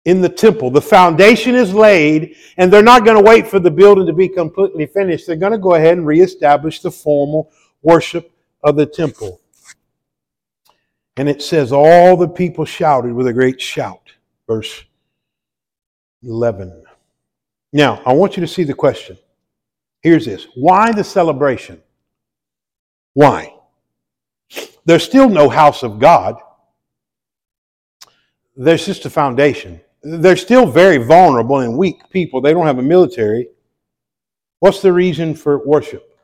in 0.05 0.21
the 0.21 0.29
temple. 0.29 0.69
The 0.69 0.81
foundation 0.81 1.55
is 1.55 1.73
laid, 1.73 2.35
and 2.57 2.71
they're 2.71 2.83
not 2.83 3.03
going 3.03 3.17
to 3.17 3.27
wait 3.27 3.47
for 3.47 3.59
the 3.59 3.71
building 3.71 4.05
to 4.05 4.13
be 4.13 4.29
completely 4.29 4.85
finished. 4.85 5.27
They're 5.27 5.35
going 5.35 5.51
to 5.51 5.57
go 5.57 5.73
ahead 5.73 5.97
and 5.97 6.07
reestablish 6.07 6.81
the 6.81 6.91
formal 6.91 7.51
worship 7.81 8.31
of 8.63 8.75
the 8.77 8.85
temple. 8.85 9.41
And 11.17 11.27
it 11.27 11.41
says, 11.41 11.71
All 11.71 12.15
the 12.15 12.27
people 12.27 12.65
shouted 12.65 13.13
with 13.13 13.27
a 13.27 13.33
great 13.33 13.59
shout. 13.59 14.11
Verse 14.47 14.83
11. 16.23 16.83
Now, 17.73 18.01
I 18.05 18.13
want 18.13 18.37
you 18.37 18.41
to 18.41 18.47
see 18.47 18.63
the 18.63 18.73
question. 18.73 19.17
Here's 20.01 20.25
this 20.25 20.47
Why 20.55 20.91
the 20.91 21.03
celebration? 21.03 21.81
Why? 23.15 23.55
There's 24.83 25.03
still 25.03 25.29
no 25.29 25.49
house 25.49 25.83
of 25.83 25.99
God. 25.99 26.35
There's 28.55 28.85
just 28.85 29.05
a 29.05 29.09
foundation. 29.09 29.81
They're 30.03 30.35
still 30.35 30.67
very 30.67 30.97
vulnerable 30.97 31.59
and 31.59 31.77
weak 31.77 32.09
people. 32.09 32.41
They 32.41 32.53
don't 32.53 32.67
have 32.67 32.77
a 32.77 32.83
military. 32.83 33.47
What's 34.59 34.81
the 34.81 34.93
reason 34.93 35.33
for 35.33 35.65
worship? 35.65 36.19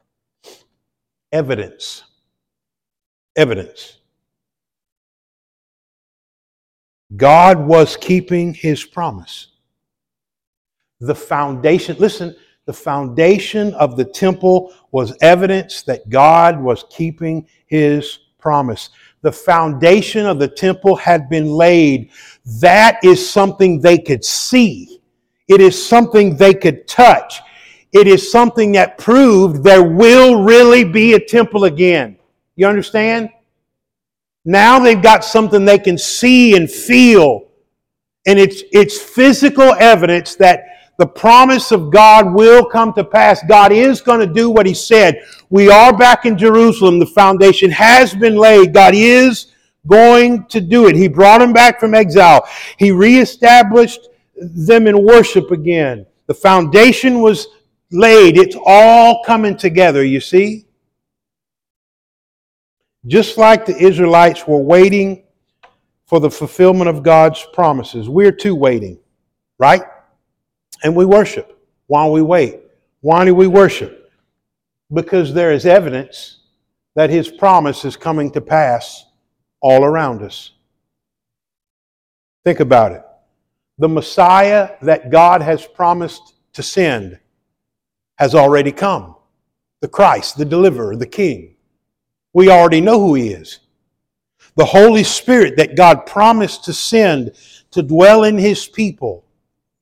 Evidence. 1.31 2.03
Evidence. 3.37 3.97
God 7.15 7.57
was 7.57 7.97
keeping 7.97 8.53
his 8.53 8.83
promise. 8.83 9.47
The 10.99 11.15
foundation, 11.15 11.95
listen, 11.99 12.35
the 12.65 12.73
foundation 12.73 13.73
of 13.73 13.97
the 13.97 14.05
temple 14.05 14.73
was 14.91 15.17
evidence 15.21 15.81
that 15.83 16.09
God 16.09 16.61
was 16.61 16.85
keeping 16.89 17.47
his 17.67 18.19
promise. 18.39 18.89
The 19.21 19.31
foundation 19.31 20.25
of 20.25 20.39
the 20.39 20.47
temple 20.47 20.95
had 20.95 21.29
been 21.29 21.47
laid. 21.47 22.11
That 22.59 22.99
is 23.03 23.27
something 23.27 23.79
they 23.79 23.97
could 23.97 24.23
see. 24.23 25.01
It 25.47 25.61
is 25.61 25.87
something 25.87 26.35
they 26.35 26.53
could 26.53 26.87
touch. 26.87 27.41
It 27.93 28.07
is 28.07 28.31
something 28.31 28.71
that 28.73 28.97
proved 28.97 29.63
there 29.63 29.83
will 29.83 30.43
really 30.43 30.83
be 30.83 31.13
a 31.13 31.19
temple 31.19 31.65
again. 31.65 32.17
You 32.55 32.67
understand? 32.67 33.29
Now 34.45 34.79
they've 34.79 35.01
got 35.01 35.23
something 35.23 35.65
they 35.65 35.79
can 35.79 35.97
see 35.97 36.55
and 36.55 36.69
feel. 36.69 37.47
And 38.25 38.39
it's, 38.39 38.63
it's 38.71 38.99
physical 38.99 39.73
evidence 39.73 40.35
that 40.35 40.63
the 41.01 41.07
promise 41.07 41.71
of 41.71 41.89
God 41.89 42.31
will 42.31 42.63
come 42.63 42.93
to 42.93 43.03
pass. 43.03 43.41
God 43.49 43.71
is 43.71 44.01
going 44.01 44.19
to 44.19 44.31
do 44.31 44.51
what 44.51 44.67
He 44.67 44.75
said. 44.75 45.23
We 45.49 45.67
are 45.67 45.91
back 45.97 46.27
in 46.27 46.37
Jerusalem. 46.37 46.99
The 46.99 47.07
foundation 47.07 47.71
has 47.71 48.13
been 48.13 48.35
laid. 48.35 48.71
God 48.71 48.93
is 48.93 49.47
going 49.87 50.45
to 50.45 50.61
do 50.61 50.87
it. 50.87 50.95
He 50.95 51.07
brought 51.07 51.39
them 51.39 51.53
back 51.53 51.79
from 51.79 51.95
exile. 51.95 52.47
He 52.77 52.91
reestablished 52.91 54.09
them 54.35 54.85
in 54.85 55.03
worship 55.03 55.49
again. 55.49 56.05
The 56.27 56.35
foundation 56.35 57.19
was 57.19 57.47
laid. 57.91 58.37
It's 58.37 58.55
all 58.63 59.23
coming 59.23 59.57
together, 59.57 60.03
you 60.03 60.19
see? 60.19 60.67
Just 63.07 63.39
like 63.39 63.65
the 63.65 63.75
Israelites 63.75 64.47
were 64.47 64.61
waiting 64.61 65.23
for 66.05 66.19
the 66.19 66.29
fulfillment 66.29 66.91
of 66.91 67.01
God's 67.01 67.43
promises, 67.53 68.07
we're 68.07 68.31
too 68.31 68.53
waiting, 68.53 68.99
right? 69.57 69.81
And 70.83 70.95
we 70.95 71.05
worship 71.05 71.57
while 71.87 72.11
we 72.11 72.21
wait. 72.21 72.59
Why 73.01 73.25
do 73.25 73.35
we 73.35 73.47
worship? 73.47 74.11
Because 74.93 75.33
there 75.33 75.51
is 75.51 75.65
evidence 75.65 76.39
that 76.95 77.09
His 77.09 77.29
promise 77.29 77.85
is 77.85 77.95
coming 77.95 78.31
to 78.31 78.41
pass 78.41 79.05
all 79.61 79.83
around 79.83 80.21
us. 80.21 80.51
Think 82.43 82.59
about 82.59 82.91
it. 82.91 83.03
The 83.77 83.89
Messiah 83.89 84.75
that 84.81 85.09
God 85.09 85.41
has 85.41 85.65
promised 85.65 86.33
to 86.53 86.63
send 86.63 87.19
has 88.17 88.35
already 88.35 88.71
come. 88.71 89.15
The 89.81 89.87
Christ, 89.87 90.37
the 90.37 90.45
deliverer, 90.45 90.95
the 90.95 91.07
King. 91.07 91.55
We 92.33 92.49
already 92.49 92.81
know 92.81 92.99
who 92.99 93.15
he 93.15 93.29
is. 93.29 93.59
The 94.55 94.65
Holy 94.65 95.03
Spirit 95.03 95.57
that 95.57 95.75
God 95.75 96.05
promised 96.05 96.63
to 96.65 96.73
send 96.73 97.31
to 97.71 97.81
dwell 97.81 98.23
in 98.23 98.37
his 98.37 98.67
people 98.67 99.25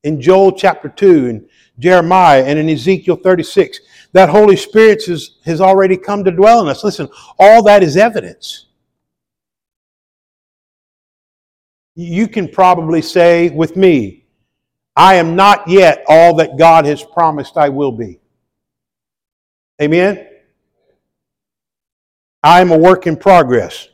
in 0.04 0.22
Joel 0.22 0.52
chapter 0.54 0.90
2 0.90 1.28
and 1.28 1.50
Jeremiah 1.78 2.44
and 2.44 2.58
in 2.58 2.70
Ezekiel 2.70 3.18
36. 3.18 3.80
That 4.12 4.30
Holy 4.30 4.56
Spirit 4.56 5.06
has, 5.06 5.38
has 5.46 5.62
already 5.62 5.96
come 5.96 6.24
to 6.24 6.32
dwell 6.32 6.62
in 6.62 6.68
us. 6.68 6.84
Listen, 6.84 7.08
all 7.38 7.62
that 7.64 7.84
is 7.84 7.96
evidence. 7.96 8.66
You 11.96 12.28
can 12.28 12.48
probably 12.48 13.02
say 13.02 13.50
with 13.50 13.76
me, 13.76 14.26
I 14.96 15.16
am 15.16 15.36
not 15.36 15.68
yet 15.68 16.04
all 16.08 16.36
that 16.38 16.58
God 16.58 16.86
has 16.86 17.04
promised 17.04 17.58
I 17.58 17.70
will 17.70 17.92
be. 17.92 18.20
Amen? 19.82 20.28
I 22.42 22.62
am 22.62 22.72
a 22.72 22.78
work 22.78 23.06
in 23.06 23.16
progress. 23.16 23.90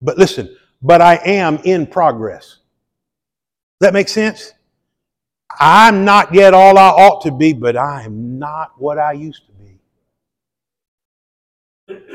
But 0.00 0.18
listen, 0.18 0.56
but 0.82 1.00
I 1.00 1.16
am 1.24 1.58
in 1.64 1.86
progress. 1.86 2.58
That 3.80 3.92
make 3.92 4.08
sense? 4.08 4.52
I'm 5.58 6.04
not 6.04 6.34
yet 6.34 6.54
all 6.54 6.78
I 6.78 6.88
ought 6.88 7.22
to 7.22 7.30
be, 7.30 7.52
but 7.52 7.76
I 7.76 8.02
am 8.02 8.38
not 8.38 8.72
what 8.78 8.98
I 8.98 9.12
used 9.12 9.46
to 9.46 9.52
be. 9.52 9.78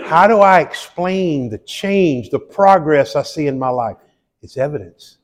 How 0.03 0.27
do 0.27 0.39
I 0.39 0.59
explain 0.59 1.49
the 1.49 1.57
change, 1.59 2.29
the 2.29 2.39
progress 2.39 3.15
I 3.15 3.23
see 3.23 3.47
in 3.47 3.57
my 3.57 3.69
life? 3.69 3.97
It's 4.41 4.57
evidence. 4.57 5.17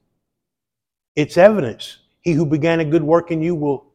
It's 1.15 1.37
evidence. 1.37 1.97
He 2.21 2.33
who 2.33 2.45
began 2.45 2.79
a 2.79 2.85
good 2.85 3.03
work 3.03 3.31
in 3.31 3.41
you 3.41 3.55
will 3.55 3.91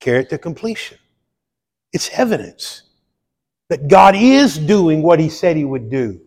carry 0.00 0.22
it 0.22 0.30
to 0.30 0.38
completion. 0.38 0.98
It's 1.92 2.10
evidence 2.10 2.82
that 3.68 3.88
God 3.88 4.16
is 4.16 4.58
doing 4.58 5.02
what 5.02 5.20
He 5.20 5.28
said 5.28 5.56
He 5.56 5.64
would 5.64 5.90
do. 5.90 6.20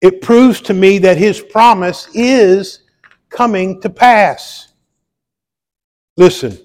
It 0.00 0.20
proves 0.20 0.60
to 0.62 0.74
me 0.74 0.98
that 0.98 1.16
His 1.16 1.40
promise 1.40 2.08
is 2.14 2.82
coming 3.28 3.80
to 3.82 3.90
pass. 3.90 4.68
Listen, 6.16 6.58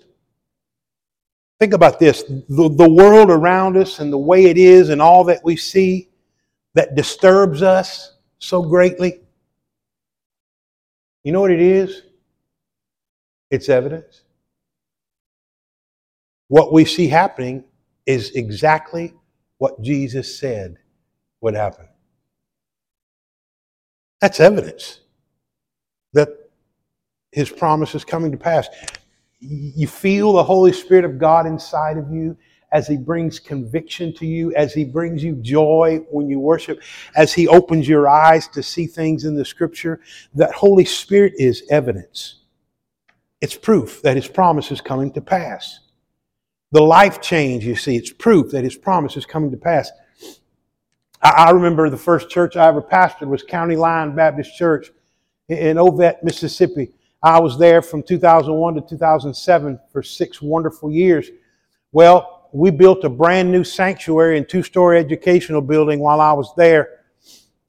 think 1.59 1.73
about 1.73 1.99
this 1.99 2.23
the, 2.23 2.69
the 2.69 2.89
world 2.89 3.29
around 3.29 3.77
us 3.77 3.99
and 3.99 4.11
the 4.11 4.17
way 4.17 4.45
it 4.45 4.57
is 4.57 4.89
and 4.89 5.01
all 5.01 5.23
that 5.25 5.43
we 5.43 5.55
see 5.55 6.09
that 6.73 6.95
disturbs 6.95 7.61
us 7.61 8.17
so 8.39 8.61
greatly. 8.61 9.19
You 11.23 11.31
know 11.31 11.41
what 11.41 11.51
it 11.51 11.61
is? 11.61 12.03
It's 13.49 13.67
evidence 13.67 14.23
what 16.51 16.73
we 16.73 16.83
see 16.83 17.07
happening 17.07 17.63
is 18.05 18.31
exactly 18.31 19.13
what 19.57 19.81
Jesus 19.81 20.37
said 20.37 20.75
would 21.39 21.55
happen. 21.55 21.87
That's 24.19 24.41
evidence 24.41 24.99
his 27.31 27.49
promise 27.49 27.95
is 27.95 28.03
coming 28.03 28.31
to 28.31 28.37
pass. 28.37 28.67
You 29.39 29.87
feel 29.87 30.33
the 30.33 30.43
Holy 30.43 30.73
Spirit 30.73 31.05
of 31.05 31.17
God 31.17 31.45
inside 31.45 31.97
of 31.97 32.11
you 32.11 32.37
as 32.71 32.87
he 32.87 32.95
brings 32.95 33.39
conviction 33.39 34.13
to 34.13 34.25
you, 34.25 34.53
as 34.55 34.73
he 34.73 34.85
brings 34.85 35.23
you 35.23 35.35
joy 35.35 35.99
when 36.09 36.29
you 36.29 36.39
worship, 36.39 36.81
as 37.15 37.33
he 37.33 37.47
opens 37.47 37.87
your 37.87 38.07
eyes 38.07 38.47
to 38.49 38.63
see 38.63 38.87
things 38.87 39.25
in 39.25 39.35
the 39.35 39.43
scripture. 39.43 39.99
That 40.35 40.53
Holy 40.53 40.85
Spirit 40.85 41.33
is 41.37 41.63
evidence. 41.69 42.37
It's 43.41 43.57
proof 43.57 44.01
that 44.03 44.15
his 44.15 44.27
promise 44.27 44.71
is 44.71 44.81
coming 44.81 45.11
to 45.13 45.21
pass. 45.21 45.79
The 46.71 46.81
life 46.81 47.21
change, 47.21 47.65
you 47.65 47.75
see, 47.75 47.97
it's 47.97 48.13
proof 48.13 48.51
that 48.51 48.63
his 48.63 48.77
promise 48.77 49.17
is 49.17 49.25
coming 49.25 49.51
to 49.51 49.57
pass. 49.57 49.91
I, 51.21 51.29
I 51.29 51.49
remember 51.51 51.89
the 51.89 51.97
first 51.97 52.29
church 52.29 52.55
I 52.55 52.67
ever 52.67 52.81
pastored 52.81 53.27
was 53.27 53.43
County 53.43 53.75
Line 53.75 54.15
Baptist 54.15 54.55
Church 54.55 54.91
in 55.49 55.75
Ovett, 55.75 56.23
Mississippi. 56.23 56.93
I 57.23 57.39
was 57.39 57.57
there 57.57 57.81
from 57.81 58.01
2001 58.03 58.75
to 58.75 58.81
2007 58.81 59.79
for 59.91 60.01
six 60.01 60.41
wonderful 60.41 60.91
years. 60.91 61.29
Well, 61.91 62.49
we 62.51 62.71
built 62.71 63.03
a 63.03 63.09
brand 63.09 63.51
new 63.51 63.63
sanctuary 63.63 64.37
and 64.37 64.47
two 64.47 64.63
story 64.63 64.99
educational 64.99 65.61
building 65.61 65.99
while 65.99 66.19
I 66.19 66.33
was 66.33 66.53
there. 66.55 66.99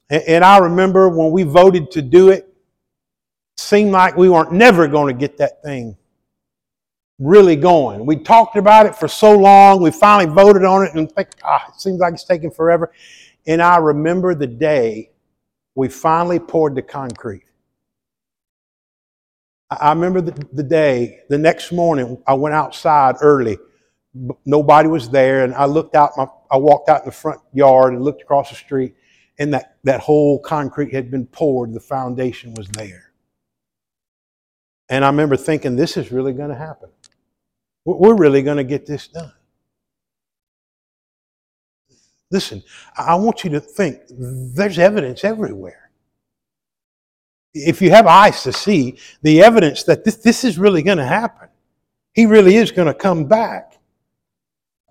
And 0.09 0.43
I 0.43 0.57
remember 0.57 1.09
when 1.09 1.31
we 1.31 1.43
voted 1.43 1.91
to 1.91 2.01
do 2.01 2.29
it, 2.29 2.47
it 3.55 3.59
seemed 3.59 3.91
like 3.91 4.17
we 4.17 4.29
weren't 4.29 4.51
never 4.51 4.87
going 4.87 5.13
to 5.13 5.19
get 5.19 5.37
that 5.37 5.61
thing 5.63 5.97
really 7.19 7.55
going. 7.55 8.05
We 8.05 8.17
talked 8.17 8.57
about 8.57 8.85
it 8.85 8.95
for 8.95 9.07
so 9.07 9.37
long. 9.37 9.81
We 9.81 9.91
finally 9.91 10.33
voted 10.33 10.65
on 10.65 10.85
it 10.85 10.93
and 10.95 11.11
think, 11.11 11.29
ah, 11.43 11.65
it 11.69 11.79
seems 11.79 11.99
like 11.99 12.13
it's 12.13 12.25
taking 12.25 12.51
forever. 12.51 12.91
And 13.45 13.61
I 13.61 13.77
remember 13.77 14.35
the 14.35 14.47
day 14.47 15.11
we 15.75 15.89
finally 15.89 16.39
poured 16.39 16.75
the 16.75 16.81
concrete. 16.81 17.43
I 19.79 19.93
remember 19.93 20.21
the, 20.21 20.47
the 20.53 20.63
day, 20.63 21.21
the 21.29 21.37
next 21.37 21.71
morning, 21.71 22.21
I 22.27 22.33
went 22.33 22.55
outside 22.55 23.15
early. 23.21 23.57
Nobody 24.45 24.87
was 24.89 25.09
there. 25.09 25.43
And 25.43 25.53
I 25.53 25.65
looked 25.65 25.95
out, 25.95 26.11
my, 26.17 26.27
I 26.51 26.57
walked 26.57 26.89
out 26.89 27.01
in 27.01 27.05
the 27.05 27.11
front 27.11 27.41
yard 27.53 27.93
and 27.93 28.03
looked 28.03 28.21
across 28.21 28.49
the 28.49 28.55
street, 28.55 28.95
and 29.39 29.53
that, 29.53 29.77
that 29.83 30.01
whole 30.01 30.39
concrete 30.39 30.93
had 30.93 31.09
been 31.11 31.25
poured. 31.27 31.73
The 31.73 31.79
foundation 31.79 32.53
was 32.53 32.67
there. 32.69 33.11
And 34.89 35.03
I 35.03 35.09
remember 35.09 35.37
thinking, 35.37 35.75
this 35.75 35.97
is 35.97 36.11
really 36.11 36.33
going 36.33 36.49
to 36.49 36.55
happen. 36.55 36.89
We're 37.85 38.15
really 38.15 38.41
going 38.41 38.57
to 38.57 38.63
get 38.63 38.85
this 38.85 39.07
done. 39.07 39.33
Listen, 42.31 42.63
I 42.97 43.15
want 43.15 43.43
you 43.43 43.49
to 43.51 43.59
think 43.59 44.01
there's 44.09 44.79
evidence 44.79 45.23
everywhere. 45.23 45.82
If 47.53 47.81
you 47.81 47.91
have 47.91 48.07
eyes 48.07 48.43
to 48.43 48.53
see, 48.53 48.97
the 49.21 49.41
evidence 49.43 49.83
that 49.83 50.03
this, 50.03 50.17
this 50.17 50.43
is 50.43 50.57
really 50.57 50.81
going 50.81 50.97
to 50.97 51.05
happen. 51.05 51.49
He 52.13 52.25
really 52.25 52.55
is 52.55 52.71
going 52.71 52.87
to 52.87 52.93
come 52.93 53.25
back. 53.25 53.77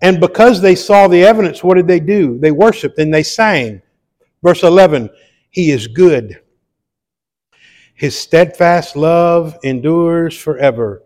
And 0.00 0.20
because 0.20 0.60
they 0.60 0.74
saw 0.74 1.06
the 1.06 1.24
evidence, 1.24 1.62
what 1.62 1.74
did 1.74 1.86
they 1.86 2.00
do? 2.00 2.38
They 2.38 2.50
worshiped 2.50 2.98
and 2.98 3.14
they 3.14 3.22
sang. 3.22 3.82
Verse 4.42 4.62
11 4.62 5.08
He 5.50 5.70
is 5.70 5.86
good. 5.86 6.40
His 7.94 8.18
steadfast 8.18 8.96
love 8.96 9.56
endures 9.62 10.36
forever. 10.36 11.02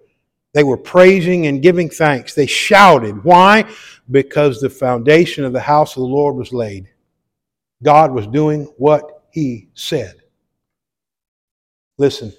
They 0.55 0.65
were 0.65 0.79
praising 0.79 1.47
and 1.47 1.61
giving 1.61 1.91
thanks. 1.91 2.33
They 2.33 2.47
shouted. 2.47 3.23
Why? 3.23 3.71
Because 4.11 4.61
the 4.61 4.71
foundation 4.71 5.45
of 5.45 5.53
the 5.53 5.61
house 5.61 5.97
of 5.97 6.01
the 6.01 6.07
Lord 6.07 6.37
was 6.37 6.55
laid. 6.55 6.89
God 7.83 8.13
was 8.13 8.27
doing 8.27 8.65
what 8.79 9.25
he 9.31 9.69
said. 9.75 10.15
Listen, 11.99 12.33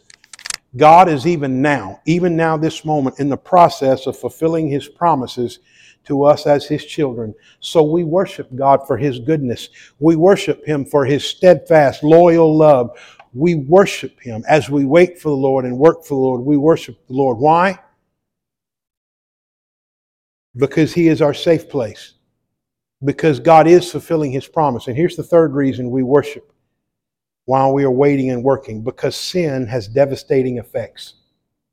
God 0.76 1.10
is 1.10 1.26
even 1.26 1.62
now, 1.62 2.00
even 2.06 2.36
now, 2.36 2.58
this 2.58 2.86
moment, 2.86 3.20
in 3.20 3.30
the 3.30 3.38
process 3.38 4.06
of 4.06 4.18
fulfilling 4.18 4.70
his 4.70 4.88
promises 4.88 5.60
to 6.06 6.24
us 6.24 6.46
as 6.46 6.66
his 6.66 6.86
children. 6.86 7.34
So 7.60 7.82
we 7.82 8.04
worship 8.04 8.50
God 8.56 8.86
for 8.86 8.98
his 8.98 9.20
goodness. 9.20 9.70
We 10.00 10.16
worship 10.16 10.66
him 10.66 10.86
for 10.86 11.06
his 11.06 11.26
steadfast, 11.26 12.04
loyal 12.04 12.56
love. 12.56 12.98
We 13.34 13.56
worship 13.56 14.20
him 14.20 14.44
as 14.48 14.70
we 14.70 14.86
wait 14.86 15.20
for 15.20 15.30
the 15.30 15.36
Lord 15.36 15.66
and 15.66 15.78
work 15.78 16.04
for 16.04 16.14
the 16.14 16.22
Lord. 16.22 16.42
We 16.42 16.58
worship 16.58 17.06
the 17.08 17.14
Lord. 17.14 17.38
Why? 17.38 17.80
Because 20.56 20.94
he 20.94 21.08
is 21.08 21.22
our 21.22 21.34
safe 21.34 21.68
place. 21.68 22.14
Because 23.04 23.40
God 23.40 23.68
is 23.68 23.92
fulfilling 23.92 24.32
his 24.32 24.48
promise. 24.48 24.88
And 24.88 24.96
here's 24.96 25.16
the 25.16 25.24
third 25.24 25.54
reason 25.54 25.90
we 25.92 26.04
worship 26.04 26.52
while 27.48 27.74
we 27.74 27.86
are 27.86 27.92
waiting 27.92 28.30
and 28.32 28.44
working 28.44 28.84
because 28.84 29.16
sin 29.16 29.66
has 29.66 29.88
devastating 29.88 30.58
effects. 30.58 31.14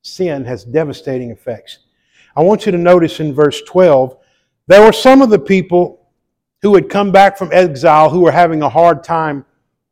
Sin 0.03 0.45
has 0.45 0.65
devastating 0.65 1.33
effects. 1.33 1.79
I 2.37 2.43
want 2.43 2.65
you 2.65 2.71
to 2.71 2.79
notice 2.79 3.19
in 3.19 3.35
verse 3.35 3.61
12, 3.63 4.17
there 4.69 4.83
were 4.83 4.93
some 4.93 5.21
of 5.21 5.31
the 5.31 5.39
people 5.39 6.09
who 6.63 6.77
had 6.77 6.89
come 6.89 7.11
back 7.11 7.37
from 7.37 7.51
exile 7.53 8.09
who 8.09 8.21
were 8.21 8.31
having 8.31 8.63
a 8.63 8.69
hard 8.69 9.03
time 9.03 9.45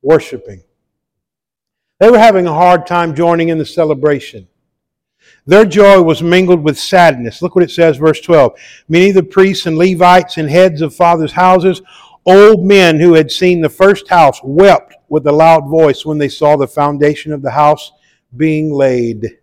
worshiping. 0.02 0.62
They 1.98 2.10
were 2.10 2.18
having 2.18 2.46
a 2.46 2.54
hard 2.54 2.86
time 2.86 3.12
joining 3.12 3.48
in 3.48 3.58
the 3.58 3.66
celebration. 3.66 4.46
Their 5.46 5.64
joy 5.64 6.00
was 6.00 6.22
mingled 6.22 6.62
with 6.62 6.78
sadness. 6.78 7.42
Look 7.42 7.56
what 7.56 7.64
it 7.64 7.72
says, 7.72 7.96
verse 7.96 8.20
12. 8.20 8.56
Many 8.88 9.08
of 9.08 9.16
the 9.16 9.22
priests 9.24 9.66
and 9.66 9.76
Levites 9.76 10.36
and 10.36 10.48
heads 10.48 10.80
of 10.80 10.94
fathers' 10.94 11.32
houses, 11.32 11.82
old 12.24 12.64
men 12.64 13.00
who 13.00 13.14
had 13.14 13.32
seen 13.32 13.60
the 13.60 13.68
first 13.68 14.06
house, 14.08 14.40
wept 14.44 14.91
with 15.12 15.27
a 15.27 15.31
loud 15.31 15.68
voice 15.68 16.07
when 16.07 16.16
they 16.16 16.29
saw 16.31 16.57
the 16.57 16.66
foundation 16.66 17.35
of 17.35 17.42
the 17.42 17.51
house 17.51 17.92
being 18.35 18.72
laid. 18.72 19.40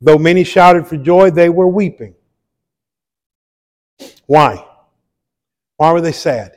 Though 0.00 0.18
many 0.18 0.42
shouted 0.42 0.84
for 0.84 0.96
joy, 0.96 1.30
they 1.30 1.48
were 1.48 1.68
weeping. 1.68 2.16
Why? 4.26 4.66
Why 5.76 5.92
were 5.92 6.00
they 6.00 6.10
sad? 6.10 6.56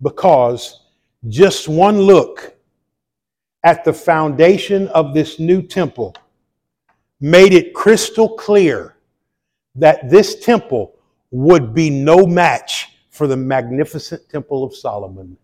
Because 0.00 0.84
just 1.26 1.66
one 1.66 1.98
look 1.98 2.54
at 3.64 3.84
the 3.84 3.92
foundation 3.92 4.86
of 4.88 5.14
this 5.14 5.40
new 5.40 5.62
temple 5.62 6.14
made 7.20 7.52
it 7.52 7.74
crystal 7.74 8.36
clear 8.36 8.98
that 9.74 10.08
this 10.08 10.38
temple 10.38 10.94
would 11.32 11.74
be 11.74 11.90
no 11.90 12.24
match 12.24 12.90
for 13.10 13.26
the 13.26 13.36
magnificent 13.36 14.28
temple 14.28 14.62
of 14.62 14.76
Solomon 14.76 15.36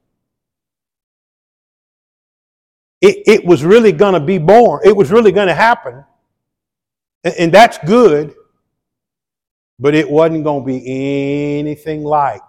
it, 3.01 3.23
it 3.27 3.45
was 3.45 3.65
really 3.65 3.93
going 3.93 4.15
to 4.15 4.21
be 4.21 4.39
born. 4.39 4.81
It 4.85 4.95
was 4.95 5.11
really 5.11 5.33
going 5.33 5.49
to 5.49 5.55
happen. 5.55 6.05
And, 7.25 7.35
and 7.39 7.53
that's 7.53 7.79
good. 7.79 8.35
But 9.79 9.95
it 9.95 10.09
wasn't 10.09 10.45
going 10.45 10.63
to 10.63 10.67
be 10.67 11.59
anything 11.59 12.05
like 12.05 12.43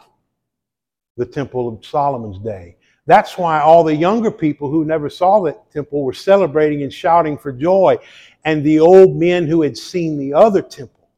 the 1.16 1.26
Temple 1.26 1.70
of 1.70 1.86
Solomon's 1.86 2.40
day. 2.40 2.76
That's 3.08 3.38
why 3.38 3.60
all 3.60 3.84
the 3.84 3.96
younger 3.96 4.32
people 4.32 4.70
who 4.70 4.86
never 4.86 5.10
saw 5.10 5.42
that 5.44 5.72
temple 5.72 6.04
were 6.04 6.14
celebrating 6.14 6.84
and 6.84 6.94
shouting 6.94 7.38
for 7.38 7.52
joy. 7.52 7.98
And 8.46 8.64
the 8.64 8.80
old 8.80 9.16
men 9.16 9.48
who 9.48 9.64
had 9.64 9.78
seen 9.78 10.18
the 10.18 10.34
other 10.34 10.62
temple, 10.62 11.10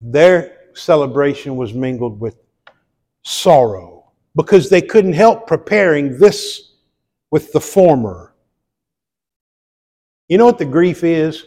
their 0.00 0.58
celebration 0.74 1.56
was 1.56 1.74
mingled 1.74 2.20
with 2.20 2.36
sorrow 3.22 4.10
because 4.34 4.68
they 4.68 4.82
couldn't 4.82 5.12
help 5.12 5.46
preparing 5.46 6.18
this 6.18 6.73
with 7.34 7.50
the 7.50 7.60
former. 7.60 8.32
You 10.28 10.38
know 10.38 10.46
what 10.46 10.58
the 10.58 10.64
grief 10.64 11.02
is? 11.02 11.44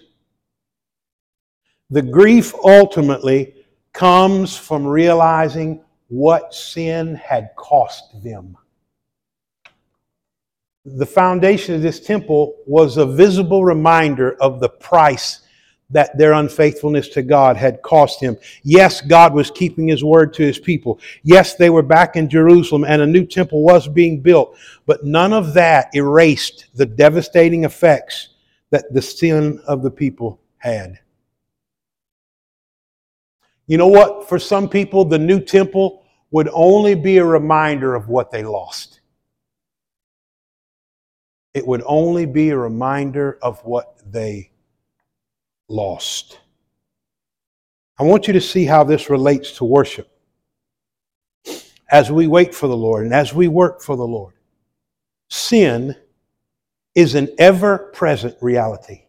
The 1.91 2.01
grief 2.01 2.53
ultimately 2.61 3.55
comes 3.93 4.57
from 4.57 4.85
realizing 4.85 5.81
what 6.09 6.53
sin 6.53 7.15
had 7.15 7.51
cost 7.55 8.21
them. 8.21 8.57
The 10.83 11.05
foundation 11.05 11.73
of 11.73 11.81
this 11.81 12.01
temple 12.01 12.57
was 12.65 12.97
a 12.97 13.05
visible 13.05 13.63
reminder 13.63 14.35
of 14.41 14.59
the 14.59 14.67
price 14.67 15.46
that 15.89 16.17
their 16.17 16.33
unfaithfulness 16.33 17.07
to 17.09 17.21
God 17.21 17.55
had 17.55 17.81
cost 17.81 18.21
him. 18.21 18.37
Yes, 18.63 18.99
God 18.99 19.33
was 19.33 19.49
keeping 19.49 19.87
his 19.87 20.03
word 20.03 20.33
to 20.33 20.43
his 20.43 20.59
people. 20.59 20.99
Yes, 21.23 21.55
they 21.55 21.69
were 21.69 21.83
back 21.83 22.15
in 22.15 22.29
Jerusalem 22.29 22.83
and 22.83 23.01
a 23.01 23.07
new 23.07 23.25
temple 23.25 23.63
was 23.63 23.87
being 23.87 24.21
built, 24.21 24.57
but 24.85 25.05
none 25.05 25.31
of 25.31 25.53
that 25.53 25.89
erased 25.93 26.65
the 26.75 26.85
devastating 26.85 27.63
effects 27.63 28.29
that 28.69 28.93
the 28.93 29.01
sin 29.01 29.61
of 29.65 29.81
the 29.81 29.91
people 29.91 30.41
had. 30.57 30.99
You 33.67 33.77
know 33.77 33.87
what? 33.87 34.27
For 34.27 34.39
some 34.39 34.67
people, 34.67 35.05
the 35.05 35.19
new 35.19 35.39
temple 35.39 36.03
would 36.31 36.49
only 36.53 36.95
be 36.95 37.17
a 37.17 37.25
reminder 37.25 37.95
of 37.95 38.09
what 38.09 38.31
they 38.31 38.43
lost. 38.43 38.99
It 41.53 41.65
would 41.65 41.83
only 41.85 42.25
be 42.25 42.49
a 42.49 42.57
reminder 42.57 43.39
of 43.41 43.63
what 43.63 43.99
they 44.11 44.51
lost. 45.67 46.39
I 47.99 48.03
want 48.03 48.27
you 48.27 48.33
to 48.33 48.41
see 48.41 48.65
how 48.65 48.83
this 48.83 49.09
relates 49.09 49.53
to 49.57 49.65
worship. 49.65 50.09
As 51.89 52.11
we 52.11 52.27
wait 52.27 52.53
for 52.53 52.67
the 52.67 52.77
Lord 52.77 53.05
and 53.05 53.13
as 53.13 53.33
we 53.33 53.47
work 53.47 53.81
for 53.81 53.95
the 53.95 54.05
Lord, 54.05 54.33
sin 55.29 55.95
is 56.95 57.15
an 57.15 57.29
ever 57.37 57.77
present 57.93 58.35
reality. 58.41 59.03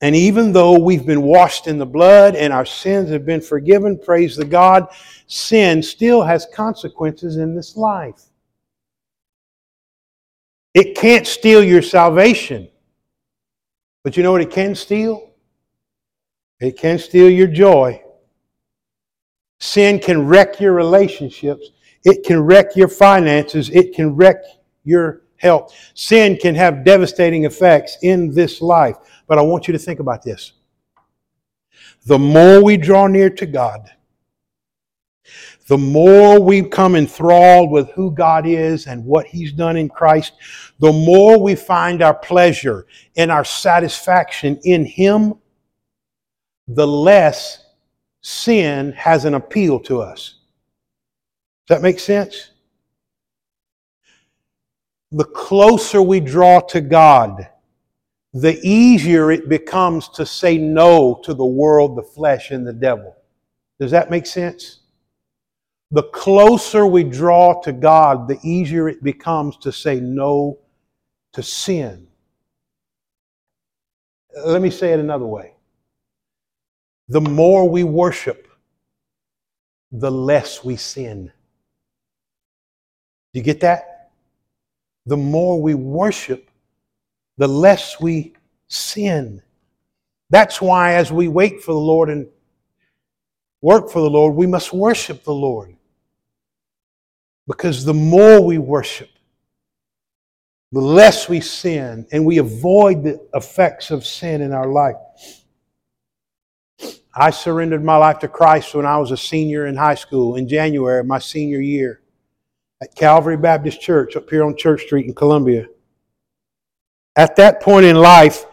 And 0.00 0.14
even 0.14 0.52
though 0.52 0.78
we've 0.78 1.06
been 1.06 1.22
washed 1.22 1.66
in 1.66 1.78
the 1.78 1.86
blood 1.86 2.36
and 2.36 2.52
our 2.52 2.66
sins 2.66 3.10
have 3.10 3.26
been 3.26 3.40
forgiven, 3.40 3.98
praise 3.98 4.36
the 4.36 4.44
God, 4.44 4.86
sin 5.26 5.82
still 5.82 6.22
has 6.22 6.46
consequences 6.54 7.36
in 7.36 7.56
this 7.56 7.76
life. 7.76 8.22
It 10.74 10.96
can't 10.96 11.26
steal 11.26 11.64
your 11.64 11.82
salvation. 11.82 12.68
But 14.08 14.16
you 14.16 14.22
know 14.22 14.32
what 14.32 14.40
it 14.40 14.50
can 14.50 14.74
steal? 14.74 15.32
It 16.60 16.78
can 16.78 16.98
steal 16.98 17.28
your 17.28 17.46
joy. 17.46 18.02
Sin 19.58 19.98
can 19.98 20.26
wreck 20.26 20.60
your 20.60 20.72
relationships. 20.72 21.72
It 22.06 22.24
can 22.24 22.40
wreck 22.40 22.74
your 22.74 22.88
finances. 22.88 23.68
It 23.68 23.94
can 23.94 24.16
wreck 24.16 24.36
your 24.82 25.24
health. 25.36 25.74
Sin 25.92 26.38
can 26.38 26.54
have 26.54 26.86
devastating 26.86 27.44
effects 27.44 27.98
in 28.00 28.32
this 28.32 28.62
life. 28.62 28.96
But 29.26 29.36
I 29.36 29.42
want 29.42 29.68
you 29.68 29.72
to 29.72 29.78
think 29.78 30.00
about 30.00 30.22
this. 30.22 30.54
The 32.06 32.18
more 32.18 32.64
we 32.64 32.78
draw 32.78 33.08
near 33.08 33.28
to 33.28 33.44
God, 33.44 33.90
the 35.68 35.78
more 35.78 36.40
we 36.40 36.62
come 36.62 36.96
enthralled 36.96 37.70
with 37.70 37.90
who 37.90 38.10
God 38.10 38.46
is 38.46 38.86
and 38.86 39.04
what 39.04 39.26
He's 39.26 39.52
done 39.52 39.76
in 39.76 39.90
Christ, 39.90 40.32
the 40.78 40.92
more 40.92 41.38
we 41.38 41.54
find 41.54 42.02
our 42.02 42.14
pleasure 42.14 42.86
and 43.16 43.30
our 43.30 43.44
satisfaction 43.44 44.58
in 44.64 44.86
Him, 44.86 45.34
the 46.68 46.86
less 46.86 47.66
sin 48.22 48.92
has 48.92 49.26
an 49.26 49.34
appeal 49.34 49.78
to 49.80 50.00
us. 50.00 50.36
Does 51.66 51.76
that 51.76 51.82
make 51.82 52.00
sense? 52.00 52.52
The 55.12 55.24
closer 55.24 56.00
we 56.00 56.20
draw 56.20 56.60
to 56.60 56.80
God, 56.80 57.46
the 58.32 58.58
easier 58.62 59.30
it 59.30 59.50
becomes 59.50 60.08
to 60.10 60.24
say 60.24 60.56
no 60.56 61.20
to 61.24 61.34
the 61.34 61.44
world, 61.44 61.96
the 61.96 62.02
flesh, 62.02 62.52
and 62.52 62.66
the 62.66 62.72
devil. 62.72 63.14
Does 63.78 63.90
that 63.90 64.10
make 64.10 64.26
sense? 64.26 64.77
The 65.90 66.02
closer 66.04 66.86
we 66.86 67.02
draw 67.02 67.60
to 67.62 67.72
God, 67.72 68.28
the 68.28 68.38
easier 68.42 68.88
it 68.88 69.02
becomes 69.02 69.56
to 69.58 69.72
say 69.72 70.00
no 70.00 70.58
to 71.32 71.42
sin. 71.42 72.06
Let 74.44 74.60
me 74.60 74.70
say 74.70 74.92
it 74.92 75.00
another 75.00 75.24
way. 75.24 75.54
The 77.08 77.22
more 77.22 77.68
we 77.68 77.84
worship, 77.84 78.48
the 79.90 80.10
less 80.10 80.62
we 80.62 80.76
sin. 80.76 81.32
Do 83.32 83.40
you 83.40 83.42
get 83.42 83.60
that? 83.60 84.10
The 85.06 85.16
more 85.16 85.60
we 85.60 85.74
worship, 85.74 86.50
the 87.38 87.48
less 87.48 87.98
we 87.98 88.34
sin. 88.68 89.40
That's 90.28 90.60
why, 90.60 90.94
as 90.94 91.10
we 91.10 91.28
wait 91.28 91.62
for 91.62 91.72
the 91.72 91.78
Lord 91.78 92.10
and 92.10 92.26
work 93.62 93.90
for 93.90 94.00
the 94.00 94.10
Lord, 94.10 94.34
we 94.34 94.46
must 94.46 94.74
worship 94.74 95.24
the 95.24 95.32
Lord. 95.32 95.74
Because 97.48 97.84
the 97.84 97.94
more 97.94 98.44
we 98.44 98.58
worship, 98.58 99.08
the 100.70 100.80
less 100.80 101.28
we 101.28 101.40
sin 101.40 102.06
and 102.12 102.24
we 102.24 102.38
avoid 102.38 103.02
the 103.02 103.26
effects 103.34 103.90
of 103.90 104.04
sin 104.06 104.42
in 104.42 104.52
our 104.52 104.68
life. 104.68 104.96
I 107.14 107.30
surrendered 107.30 107.82
my 107.82 107.96
life 107.96 108.18
to 108.20 108.28
Christ 108.28 108.74
when 108.74 108.86
I 108.86 108.98
was 108.98 109.10
a 109.10 109.16
senior 109.16 109.66
in 109.66 109.76
high 109.76 109.94
school 109.94 110.36
in 110.36 110.46
January 110.46 111.02
my 111.02 111.18
senior 111.18 111.58
year 111.58 112.02
at 112.80 112.94
Calvary 112.94 113.36
Baptist 113.36 113.80
Church 113.80 114.14
up 114.14 114.30
here 114.30 114.44
on 114.44 114.56
Church 114.56 114.82
Street 114.82 115.06
in 115.06 115.14
Columbia. 115.14 115.66
At 117.16 117.34
that 117.36 117.60
point 117.60 117.86
in 117.86 117.96
life, 117.96 118.44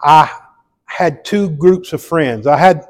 I 0.00 0.30
had 0.84 1.24
two 1.24 1.50
groups 1.50 1.92
of 1.92 2.02
friends. 2.02 2.46
I 2.46 2.56
had 2.56 2.86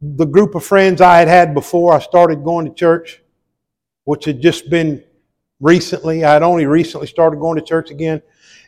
the 0.00 0.24
group 0.24 0.54
of 0.54 0.64
friends 0.64 1.00
I 1.00 1.18
had 1.18 1.28
had 1.28 1.52
before 1.52 1.92
I 1.92 1.98
started 1.98 2.42
going 2.44 2.66
to 2.66 2.72
church, 2.72 3.20
which 4.10 4.24
had 4.24 4.42
just 4.42 4.68
been 4.68 5.00
recently. 5.60 6.24
I 6.24 6.32
had 6.32 6.42
only 6.42 6.66
recently 6.66 7.06
started 7.06 7.38
going 7.38 7.60
to 7.60 7.64
church 7.64 7.92
again. 7.92 8.20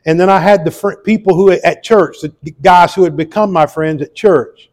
And 0.07 0.20
then 0.20 0.30
I 0.30 0.38
had 0.38 0.64
the 0.64 0.70
fr- 0.70 1.01
people 1.05 1.34
who 1.34 1.51
at 1.51 1.82
church, 1.82 2.18
the 2.20 2.55
guys 2.62 2.95
who 2.95 3.03
had 3.03 3.16
become 3.16 3.53
my 3.53 3.66
friends 3.66 4.03
at 4.03 4.14
church. 4.14 4.70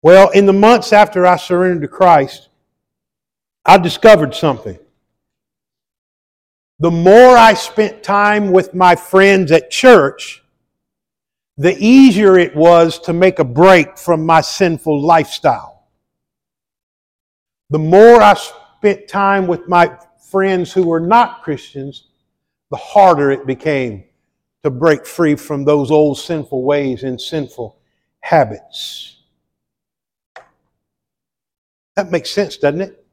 Well, 0.00 0.30
in 0.30 0.46
the 0.46 0.54
months 0.54 0.94
after 0.94 1.26
I 1.26 1.36
surrendered 1.36 1.82
to 1.82 1.88
Christ, 1.88 2.48
I 3.66 3.76
discovered 3.76 4.34
something. 4.34 4.78
The 6.78 6.90
more 6.90 7.36
I 7.36 7.52
spent 7.52 8.02
time 8.02 8.52
with 8.52 8.72
my 8.72 8.96
friends 8.96 9.52
at 9.52 9.70
church, 9.70 10.42
the 11.58 11.76
easier 11.78 12.38
it 12.38 12.56
was 12.56 12.98
to 13.00 13.12
make 13.12 13.38
a 13.38 13.44
break 13.44 13.98
from 13.98 14.24
my 14.24 14.40
sinful 14.40 14.98
lifestyle. 15.02 15.72
The 17.68 17.78
more 17.78 18.22
I 18.22 18.34
spent 18.82 19.06
time 19.06 19.46
with 19.46 19.68
my 19.68 19.96
friends 20.28 20.72
who 20.72 20.82
were 20.82 20.98
not 20.98 21.44
Christians, 21.44 22.08
the 22.72 22.76
harder 22.76 23.30
it 23.30 23.46
became 23.46 24.02
to 24.64 24.70
break 24.70 25.06
free 25.06 25.36
from 25.36 25.64
those 25.64 25.92
old 25.92 26.18
sinful 26.18 26.64
ways 26.64 27.04
and 27.04 27.20
sinful 27.20 27.78
habits. 28.18 29.20
That 31.94 32.10
makes 32.10 32.30
sense, 32.30 32.56
doesn't 32.56 32.80
it? 32.80 33.06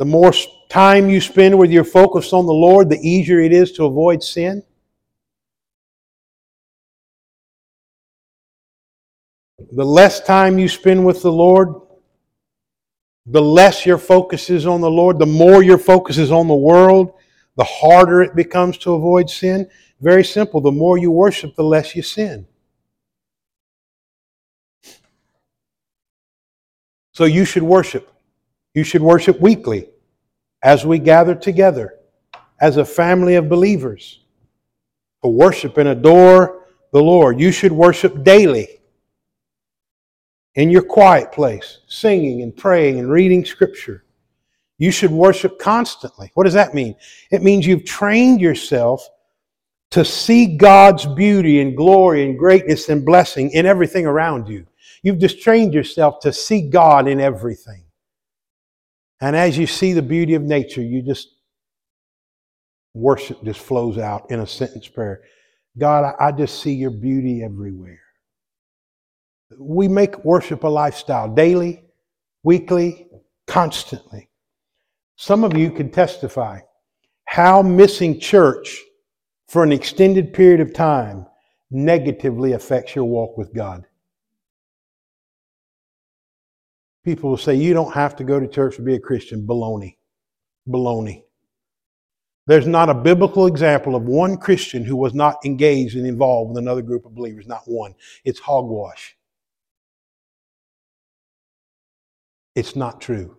The 0.00 0.04
more 0.04 0.32
time 0.68 1.08
you 1.08 1.20
spend 1.20 1.56
with 1.56 1.70
your 1.70 1.84
focus 1.84 2.32
on 2.32 2.46
the 2.46 2.52
Lord, 2.52 2.90
the 2.90 2.98
easier 3.08 3.38
it 3.38 3.52
is 3.52 3.70
to 3.74 3.84
avoid 3.84 4.20
sin. 4.20 4.64
The 9.70 9.84
less 9.84 10.20
time 10.20 10.58
you 10.58 10.66
spend 10.66 11.06
with 11.06 11.22
the 11.22 11.30
Lord, 11.30 11.81
the 13.26 13.42
less 13.42 13.86
your 13.86 13.98
focus 13.98 14.50
is 14.50 14.66
on 14.66 14.80
the 14.80 14.90
Lord, 14.90 15.18
the 15.18 15.26
more 15.26 15.62
your 15.62 15.78
focus 15.78 16.18
is 16.18 16.32
on 16.32 16.48
the 16.48 16.54
world, 16.54 17.12
the 17.56 17.64
harder 17.64 18.22
it 18.22 18.34
becomes 18.34 18.78
to 18.78 18.94
avoid 18.94 19.30
sin. 19.30 19.68
Very 20.00 20.24
simple. 20.24 20.60
The 20.60 20.72
more 20.72 20.98
you 20.98 21.10
worship, 21.10 21.54
the 21.54 21.62
less 21.62 21.94
you 21.94 22.02
sin. 22.02 22.46
So 27.12 27.24
you 27.24 27.44
should 27.44 27.62
worship. 27.62 28.10
You 28.74 28.84
should 28.84 29.02
worship 29.02 29.40
weekly 29.40 29.90
as 30.62 30.86
we 30.86 30.98
gather 30.98 31.34
together 31.34 31.98
as 32.60 32.78
a 32.78 32.84
family 32.84 33.34
of 33.34 33.48
believers 33.48 34.20
to 35.22 35.28
worship 35.28 35.76
and 35.76 35.88
adore 35.88 36.64
the 36.92 37.02
Lord. 37.02 37.38
You 37.38 37.52
should 37.52 37.72
worship 37.72 38.24
daily 38.24 38.80
in 40.54 40.70
your 40.70 40.82
quiet 40.82 41.32
place, 41.32 41.78
singing 41.88 42.42
and 42.42 42.56
praying 42.56 42.98
and 42.98 43.10
reading 43.10 43.44
Scripture. 43.44 44.04
You 44.78 44.90
should 44.90 45.10
worship 45.10 45.58
constantly. 45.58 46.30
What 46.34 46.44
does 46.44 46.54
that 46.54 46.74
mean? 46.74 46.96
It 47.30 47.42
means 47.42 47.66
you've 47.66 47.84
trained 47.84 48.40
yourself 48.40 49.06
to 49.92 50.04
see 50.04 50.56
God's 50.56 51.06
beauty 51.06 51.60
and 51.60 51.76
glory 51.76 52.24
and 52.24 52.38
greatness 52.38 52.88
and 52.88 53.04
blessing 53.04 53.50
in 53.50 53.66
everything 53.66 54.06
around 54.06 54.48
you. 54.48 54.66
You've 55.02 55.18
just 55.18 55.42
trained 55.42 55.74
yourself 55.74 56.20
to 56.20 56.32
see 56.32 56.68
God 56.68 57.08
in 57.08 57.20
everything. 57.20 57.84
And 59.20 59.36
as 59.36 59.56
you 59.56 59.66
see 59.66 59.92
the 59.92 60.02
beauty 60.02 60.34
of 60.34 60.42
nature, 60.42 60.82
you 60.82 61.02
just 61.02 61.28
worship 62.94 63.42
just 63.44 63.60
flows 63.60 63.98
out 63.98 64.30
in 64.30 64.40
a 64.40 64.46
sentence 64.46 64.88
prayer. 64.88 65.22
God, 65.78 66.14
I, 66.18 66.32
just 66.32 66.60
see 66.62 66.74
your 66.74 66.90
beauty 66.90 67.42
everywhere. 67.42 68.01
We 69.58 69.88
make 69.88 70.24
worship 70.24 70.64
a 70.64 70.68
lifestyle 70.68 71.28
daily, 71.28 71.84
weekly, 72.42 73.08
constantly. 73.46 74.28
Some 75.16 75.44
of 75.44 75.56
you 75.56 75.70
can 75.70 75.90
testify 75.90 76.60
how 77.24 77.62
missing 77.62 78.18
church 78.20 78.80
for 79.48 79.62
an 79.62 79.72
extended 79.72 80.32
period 80.32 80.60
of 80.60 80.72
time 80.72 81.26
negatively 81.70 82.52
affects 82.52 82.94
your 82.94 83.04
walk 83.04 83.36
with 83.36 83.54
God. 83.54 83.86
People 87.04 87.30
will 87.30 87.36
say, 87.36 87.54
You 87.54 87.74
don't 87.74 87.92
have 87.92 88.16
to 88.16 88.24
go 88.24 88.38
to 88.38 88.46
church 88.46 88.76
to 88.76 88.82
be 88.82 88.94
a 88.94 89.00
Christian. 89.00 89.46
Baloney. 89.46 89.96
Baloney. 90.68 91.24
There's 92.46 92.66
not 92.66 92.88
a 92.88 92.94
biblical 92.94 93.46
example 93.46 93.94
of 93.94 94.02
one 94.04 94.36
Christian 94.36 94.84
who 94.84 94.96
was 94.96 95.14
not 95.14 95.36
engaged 95.44 95.96
and 95.96 96.06
involved 96.06 96.50
with 96.50 96.58
another 96.58 96.82
group 96.82 97.06
of 97.06 97.14
believers. 97.14 97.46
Not 97.46 97.62
one. 97.66 97.94
It's 98.24 98.40
hogwash. 98.40 99.16
It's 102.54 102.76
not 102.76 103.00
true. 103.00 103.36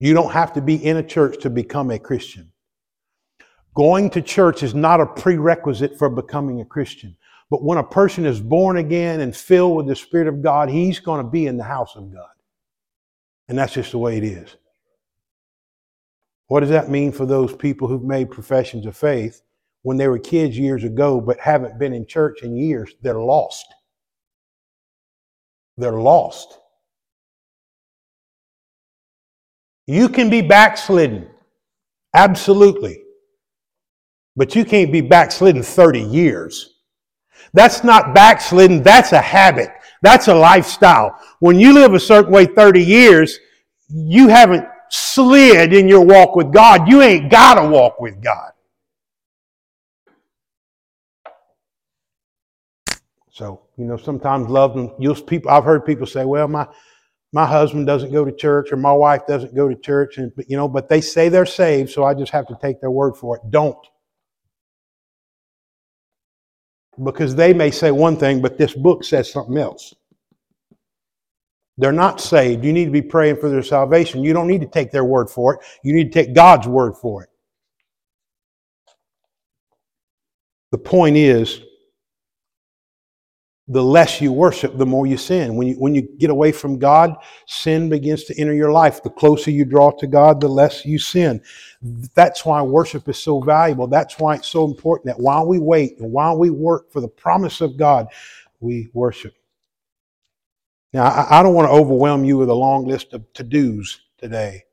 You 0.00 0.14
don't 0.14 0.32
have 0.32 0.52
to 0.54 0.60
be 0.60 0.84
in 0.84 0.96
a 0.96 1.02
church 1.02 1.40
to 1.42 1.50
become 1.50 1.90
a 1.90 1.98
Christian. 1.98 2.50
Going 3.74 4.10
to 4.10 4.20
church 4.20 4.62
is 4.62 4.74
not 4.74 5.00
a 5.00 5.06
prerequisite 5.06 5.96
for 5.98 6.10
becoming 6.10 6.60
a 6.60 6.64
Christian. 6.64 7.16
But 7.50 7.62
when 7.62 7.78
a 7.78 7.84
person 7.84 8.26
is 8.26 8.40
born 8.40 8.78
again 8.78 9.20
and 9.20 9.36
filled 9.36 9.76
with 9.76 9.86
the 9.86 9.96
Spirit 9.96 10.26
of 10.26 10.42
God, 10.42 10.68
he's 10.68 10.98
going 10.98 11.24
to 11.24 11.30
be 11.30 11.46
in 11.46 11.56
the 11.56 11.64
house 11.64 11.96
of 11.96 12.12
God. 12.12 12.28
And 13.48 13.58
that's 13.58 13.74
just 13.74 13.92
the 13.92 13.98
way 13.98 14.18
it 14.18 14.24
is. 14.24 14.56
What 16.48 16.60
does 16.60 16.70
that 16.70 16.90
mean 16.90 17.12
for 17.12 17.24
those 17.24 17.54
people 17.54 17.88
who've 17.88 18.02
made 18.02 18.30
professions 18.30 18.86
of 18.86 18.96
faith 18.96 19.42
when 19.82 19.96
they 19.96 20.08
were 20.08 20.18
kids 20.18 20.58
years 20.58 20.84
ago 20.84 21.20
but 21.20 21.38
haven't 21.40 21.78
been 21.78 21.92
in 21.92 22.06
church 22.06 22.42
in 22.42 22.56
years? 22.56 22.94
They're 23.02 23.20
lost. 23.20 23.66
They're 25.82 25.90
lost. 25.90 26.60
You 29.88 30.08
can 30.08 30.30
be 30.30 30.40
backslidden, 30.40 31.28
absolutely. 32.14 33.02
But 34.36 34.54
you 34.54 34.64
can't 34.64 34.92
be 34.92 35.00
backslidden 35.00 35.64
30 35.64 36.00
years. 36.02 36.76
That's 37.52 37.82
not 37.82 38.14
backslidden, 38.14 38.84
that's 38.84 39.10
a 39.10 39.20
habit. 39.20 39.70
That's 40.02 40.28
a 40.28 40.34
lifestyle. 40.36 41.18
When 41.40 41.58
you 41.58 41.72
live 41.72 41.94
a 41.94 42.00
certain 42.00 42.32
way 42.32 42.46
30 42.46 42.80
years, 42.80 43.40
you 43.88 44.28
haven't 44.28 44.64
slid 44.88 45.72
in 45.72 45.88
your 45.88 46.04
walk 46.04 46.36
with 46.36 46.52
God. 46.52 46.88
You 46.88 47.02
ain't 47.02 47.28
got 47.28 47.54
to 47.60 47.68
walk 47.68 48.00
with 48.00 48.22
God. 48.22 48.52
So, 53.32 53.62
you 53.82 53.88
know, 53.88 53.98
sometimes 53.98 54.48
love 54.50 54.74
them. 54.74 54.92
You'll 54.98 55.16
people 55.16 55.50
I've 55.50 55.64
heard 55.64 55.86
people 55.86 56.06
say, 56.06 56.24
well, 56.24 56.48
my 56.48 56.68
my 57.32 57.46
husband 57.46 57.86
doesn't 57.86 58.12
go 58.12 58.24
to 58.24 58.32
church 58.32 58.72
or 58.72 58.76
my 58.76 58.92
wife 58.92 59.22
doesn't 59.28 59.54
go 59.54 59.68
to 59.68 59.76
church 59.76 60.18
and 60.18 60.32
you 60.48 60.56
know, 60.56 60.68
but 60.68 60.88
they 60.88 61.00
say 61.02 61.28
they're 61.28 61.46
saved, 61.46 61.90
so 61.90 62.04
I 62.04 62.14
just 62.14 62.32
have 62.32 62.46
to 62.48 62.58
take 62.62 62.80
their 62.80 62.90
word 62.90 63.16
for 63.16 63.36
it. 63.36 63.42
Don't. 63.50 63.78
because 67.04 67.34
they 67.34 67.52
may 67.52 67.70
say 67.70 67.90
one 67.90 68.16
thing, 68.16 68.42
but 68.42 68.58
this 68.58 68.74
book 68.74 69.04
says 69.04 69.30
something 69.30 69.56
else. 69.56 69.94
They're 71.78 71.92
not 71.92 72.20
saved. 72.20 72.64
You 72.64 72.72
need 72.72 72.84
to 72.84 72.90
be 72.90 73.02
praying 73.02 73.36
for 73.36 73.48
their 73.48 73.62
salvation. 73.62 74.22
You 74.22 74.34
don't 74.34 74.46
need 74.46 74.60
to 74.60 74.66
take 74.66 74.90
their 74.90 75.04
word 75.04 75.30
for 75.30 75.54
it. 75.54 75.60
You 75.82 75.94
need 75.94 76.12
to 76.12 76.24
take 76.24 76.34
God's 76.34 76.68
word 76.68 76.94
for 76.96 77.22
it. 77.22 77.30
The 80.70 80.78
point 80.78 81.16
is, 81.16 81.60
the 83.68 83.82
less 83.82 84.20
you 84.20 84.32
worship, 84.32 84.76
the 84.76 84.86
more 84.86 85.06
you 85.06 85.16
sin. 85.16 85.54
When 85.54 85.68
you, 85.68 85.74
when 85.74 85.94
you 85.94 86.02
get 86.18 86.30
away 86.30 86.50
from 86.50 86.78
God, 86.78 87.14
sin 87.46 87.88
begins 87.88 88.24
to 88.24 88.38
enter 88.38 88.52
your 88.52 88.72
life. 88.72 89.02
The 89.02 89.10
closer 89.10 89.50
you 89.50 89.64
draw 89.64 89.92
to 89.92 90.06
God, 90.06 90.40
the 90.40 90.48
less 90.48 90.84
you 90.84 90.98
sin. 90.98 91.40
That's 92.14 92.44
why 92.44 92.60
worship 92.62 93.08
is 93.08 93.18
so 93.18 93.40
valuable. 93.40 93.86
That's 93.86 94.18
why 94.18 94.36
it's 94.36 94.48
so 94.48 94.64
important 94.64 95.06
that 95.06 95.20
while 95.20 95.46
we 95.46 95.60
wait 95.60 95.98
and 95.98 96.10
while 96.10 96.36
we 96.36 96.50
work 96.50 96.90
for 96.92 97.00
the 97.00 97.08
promise 97.08 97.60
of 97.60 97.76
God, 97.76 98.08
we 98.60 98.90
worship. 98.94 99.34
Now, 100.92 101.04
I, 101.04 101.38
I 101.38 101.42
don't 101.42 101.54
want 101.54 101.68
to 101.68 101.72
overwhelm 101.72 102.24
you 102.24 102.38
with 102.38 102.48
a 102.48 102.54
long 102.54 102.84
list 102.84 103.14
of 103.14 103.32
to 103.34 103.44
dos 103.44 104.00
today, 104.18 104.64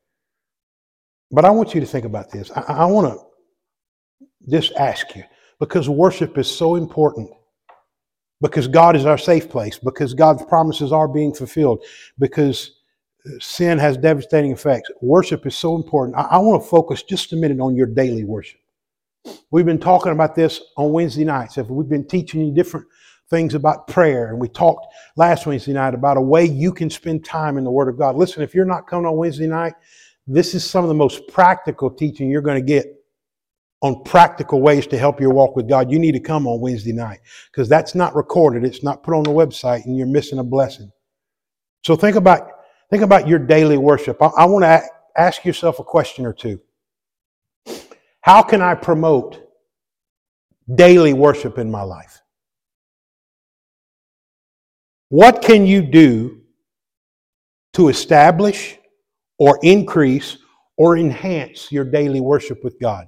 but 1.32 1.46
I 1.46 1.52
want 1.52 1.76
you 1.76 1.80
to 1.80 1.88
think 1.88 2.06
about 2.06 2.32
this. 2.32 2.52
I, 2.52 2.62
I 2.62 2.86
want 2.86 3.14
to 3.14 4.50
just 4.50 4.74
ask 4.74 5.16
you 5.16 5.24
because 5.60 5.88
worship 5.88 6.38
is 6.38 6.50
so 6.50 6.76
important 6.76 7.30
because 8.42 8.68
God 8.68 8.96
is 8.96 9.06
our 9.06 9.18
safe 9.18 9.50
place, 9.50 9.80
because 9.80 10.14
God's 10.14 10.44
promises 10.44 10.92
are 10.92 11.08
being 11.08 11.34
fulfilled, 11.34 11.84
because 12.18 12.80
sin 13.40 13.78
has 13.78 13.98
devastating 13.98 14.52
effects. 14.52 14.90
Worship 15.02 15.46
is 15.46 15.56
so 15.56 15.76
important. 15.76 16.18
I, 16.18 16.22
I 16.22 16.38
want 16.38 16.64
to 16.64 16.70
focus 16.70 17.04
just 17.04 17.34
a 17.34 17.36
minute 17.36 17.60
on 17.60 17.76
your 17.76 17.88
daily 17.88 18.24
worship. 18.24 18.60
We've 19.52 19.66
been 19.66 19.80
talking 19.80 20.12
about 20.14 20.36
this 20.36 20.62
on 20.78 20.94
Wednesday 20.94 21.26
nights. 21.26 21.58
We've 21.58 21.90
been 21.90 22.08
teaching 22.08 22.42
you 22.42 22.54
different 22.54 22.88
things 23.30 23.54
about 23.54 23.88
prayer, 23.88 24.30
and 24.30 24.40
we 24.40 24.48
talked 24.48 24.88
last 25.18 25.46
Wednesday 25.46 25.74
night 25.74 25.94
about 25.94 26.18
a 26.18 26.22
way 26.22 26.46
you 26.46 26.72
can 26.72 26.90
spend 26.90 27.26
time 27.26 27.58
in 27.58 27.64
the 27.64 27.72
Word 27.72 27.90
of 27.90 27.98
God. 27.98 28.16
Listen, 28.16 28.42
if 28.42 28.56
you're 28.56 28.66
not 28.66 28.88
coming 28.88 29.06
on 29.06 29.18
Wednesday 29.18 29.48
night, 29.48 29.74
this 30.26 30.56
is 30.56 30.68
some 30.68 30.84
of 30.84 30.88
the 30.88 30.96
most 30.96 31.28
practical 31.28 31.90
teaching 31.90 32.30
you're 32.30 32.42
going 32.42 32.60
to 32.60 32.66
get 32.66 32.99
on 33.82 34.04
practical 34.04 34.62
ways 34.62 34.86
to 34.88 34.98
help 34.98 35.22
your 35.22 35.32
walk 35.32 35.56
with 35.56 35.70
God. 35.70 35.90
You 35.90 36.00
need 36.00 36.12
to 36.12 36.20
come 36.20 36.48
on 36.48 36.60
Wednesday 36.60 36.92
night 36.92 37.20
because 37.52 37.70
that's 37.70 37.96
not 37.96 38.16
recorded. 38.16 38.66
It's 38.66 38.84
not 38.84 39.04
put 39.04 39.14
on 39.14 39.24
the 39.24 39.30
website, 39.30 39.86
and 39.86 39.98
you're 39.98 40.08
missing 40.08 40.40
a 40.40 40.44
blessing. 40.44 40.92
So 41.86 41.96
think 41.96 42.16
about 42.16 42.50
think 42.90 43.04
about 43.04 43.28
your 43.28 43.40
daily 43.40 43.78
worship. 43.78 44.22
I, 44.22 44.28
I 44.28 44.46
want 44.46 44.64
to 44.64 44.82
ask 45.18 45.46
yourself 45.46 45.80
a 45.80 45.84
question 45.84 46.26
or 46.26 46.34
two. 46.34 46.60
How 48.22 48.42
can 48.42 48.62
I 48.62 48.76
promote 48.76 49.42
daily 50.76 51.14
worship 51.14 51.58
in 51.58 51.72
my 51.72 51.82
life? 51.82 52.22
What 55.10 55.42
can 55.42 55.66
you 55.66 55.82
do 55.82 56.42
to 57.74 57.88
establish 57.88 58.78
or 59.40 59.58
increase 59.64 60.38
or 60.78 60.98
enhance 60.98 61.72
your 61.72 61.86
daily 61.86 62.20
worship 62.20 62.64
with 62.64 62.80
God? 62.80 63.08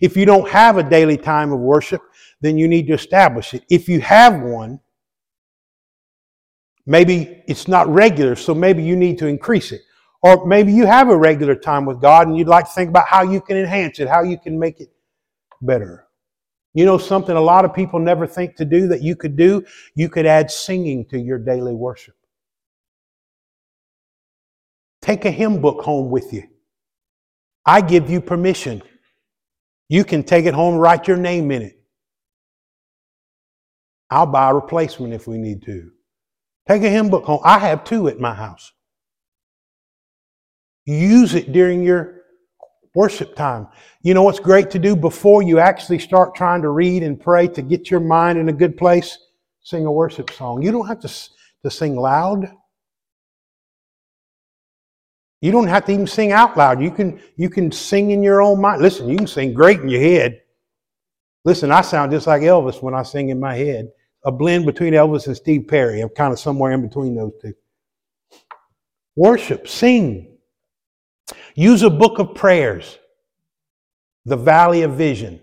If 0.00 0.16
you 0.16 0.26
don't 0.26 0.48
have 0.48 0.78
a 0.78 0.82
daily 0.82 1.16
time 1.16 1.52
of 1.52 1.60
worship, 1.60 2.02
then 2.40 2.58
you 2.58 2.68
need 2.68 2.86
to 2.88 2.94
establish 2.94 3.54
it. 3.54 3.64
If 3.70 3.88
you 3.88 4.00
have 4.00 4.40
one, 4.40 4.80
maybe 6.86 7.42
it's 7.46 7.68
not 7.68 7.88
regular, 7.88 8.36
so 8.36 8.54
maybe 8.54 8.82
you 8.82 8.96
need 8.96 9.18
to 9.18 9.26
increase 9.26 9.72
it. 9.72 9.82
Or 10.22 10.46
maybe 10.46 10.72
you 10.72 10.86
have 10.86 11.10
a 11.10 11.16
regular 11.16 11.54
time 11.54 11.84
with 11.84 12.00
God 12.00 12.28
and 12.28 12.36
you'd 12.36 12.48
like 12.48 12.64
to 12.64 12.72
think 12.72 12.88
about 12.88 13.06
how 13.06 13.22
you 13.22 13.40
can 13.40 13.56
enhance 13.56 13.98
it, 14.00 14.08
how 14.08 14.22
you 14.22 14.38
can 14.38 14.58
make 14.58 14.80
it 14.80 14.88
better. 15.60 16.06
You 16.72 16.84
know 16.84 16.98
something 16.98 17.36
a 17.36 17.40
lot 17.40 17.64
of 17.64 17.72
people 17.72 18.00
never 18.00 18.26
think 18.26 18.56
to 18.56 18.64
do 18.64 18.88
that 18.88 19.02
you 19.02 19.16
could 19.16 19.36
do? 19.36 19.64
You 19.94 20.08
could 20.08 20.26
add 20.26 20.50
singing 20.50 21.04
to 21.06 21.18
your 21.18 21.38
daily 21.38 21.74
worship. 21.74 22.14
Take 25.00 25.24
a 25.24 25.30
hymn 25.30 25.60
book 25.60 25.82
home 25.82 26.10
with 26.10 26.32
you. 26.32 26.48
I 27.66 27.80
give 27.80 28.10
you 28.10 28.20
permission. 28.20 28.82
You 29.88 30.04
can 30.04 30.22
take 30.22 30.46
it 30.46 30.54
home, 30.54 30.76
write 30.76 31.06
your 31.08 31.16
name 31.16 31.50
in 31.50 31.62
it. 31.62 31.78
I'll 34.10 34.26
buy 34.26 34.50
a 34.50 34.54
replacement 34.54 35.12
if 35.12 35.26
we 35.26 35.38
need 35.38 35.62
to. 35.64 35.90
Take 36.68 36.82
a 36.82 36.90
hymn 36.90 37.10
book 37.10 37.24
home. 37.24 37.40
I 37.44 37.58
have 37.58 37.84
two 37.84 38.08
at 38.08 38.20
my 38.20 38.34
house. 38.34 38.72
Use 40.86 41.34
it 41.34 41.52
during 41.52 41.82
your 41.82 42.22
worship 42.94 43.34
time. 43.34 43.68
You 44.02 44.14
know 44.14 44.22
what's 44.22 44.40
great 44.40 44.70
to 44.70 44.78
do 44.78 44.94
before 44.94 45.42
you 45.42 45.58
actually 45.58 45.98
start 45.98 46.34
trying 46.34 46.62
to 46.62 46.68
read 46.68 47.02
and 47.02 47.20
pray 47.20 47.48
to 47.48 47.62
get 47.62 47.90
your 47.90 48.00
mind 48.00 48.38
in 48.38 48.48
a 48.48 48.52
good 48.52 48.76
place? 48.76 49.18
Sing 49.62 49.86
a 49.86 49.92
worship 49.92 50.30
song. 50.30 50.62
You 50.62 50.70
don't 50.70 50.86
have 50.86 51.00
to, 51.00 51.08
to 51.62 51.70
sing 51.70 51.96
loud. 51.96 52.50
You 55.44 55.52
don't 55.52 55.68
have 55.68 55.84
to 55.84 55.92
even 55.92 56.06
sing 56.06 56.32
out 56.32 56.56
loud. 56.56 56.80
You 56.80 56.90
can, 56.90 57.20
you 57.36 57.50
can 57.50 57.70
sing 57.70 58.12
in 58.12 58.22
your 58.22 58.40
own 58.40 58.62
mind. 58.62 58.80
Listen, 58.80 59.10
you 59.10 59.18
can 59.18 59.26
sing 59.26 59.52
great 59.52 59.78
in 59.78 59.90
your 59.90 60.00
head. 60.00 60.40
Listen, 61.44 61.70
I 61.70 61.82
sound 61.82 62.12
just 62.12 62.26
like 62.26 62.40
Elvis 62.40 62.80
when 62.80 62.94
I 62.94 63.02
sing 63.02 63.28
in 63.28 63.38
my 63.38 63.54
head. 63.54 63.90
A 64.24 64.32
blend 64.32 64.64
between 64.64 64.94
Elvis 64.94 65.26
and 65.26 65.36
Steve 65.36 65.68
Perry. 65.68 66.00
I'm 66.00 66.08
kind 66.08 66.32
of 66.32 66.38
somewhere 66.38 66.72
in 66.72 66.80
between 66.80 67.14
those 67.14 67.34
two. 67.42 67.52
Worship, 69.16 69.68
sing. 69.68 70.38
Use 71.54 71.82
a 71.82 71.90
book 71.90 72.18
of 72.18 72.34
prayers, 72.34 72.98
the 74.24 74.38
Valley 74.38 74.80
of 74.80 74.94
Vision. 74.94 75.42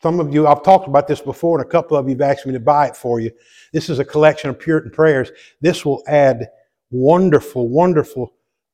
Some 0.00 0.20
of 0.20 0.32
you, 0.32 0.46
I've 0.46 0.62
talked 0.62 0.86
about 0.86 1.08
this 1.08 1.20
before, 1.20 1.58
and 1.58 1.66
a 1.66 1.68
couple 1.68 1.96
of 1.96 2.08
you 2.08 2.14
have 2.14 2.20
asked 2.20 2.46
me 2.46 2.52
to 2.52 2.60
buy 2.60 2.86
it 2.86 2.96
for 2.96 3.18
you. 3.18 3.32
This 3.72 3.90
is 3.90 3.98
a 3.98 4.04
collection 4.04 4.48
of 4.48 4.60
Puritan 4.60 4.92
prayers. 4.92 5.32
This 5.60 5.84
will 5.84 6.04
add 6.06 6.50
wonderful, 6.92 7.68
wonderful 7.68 8.32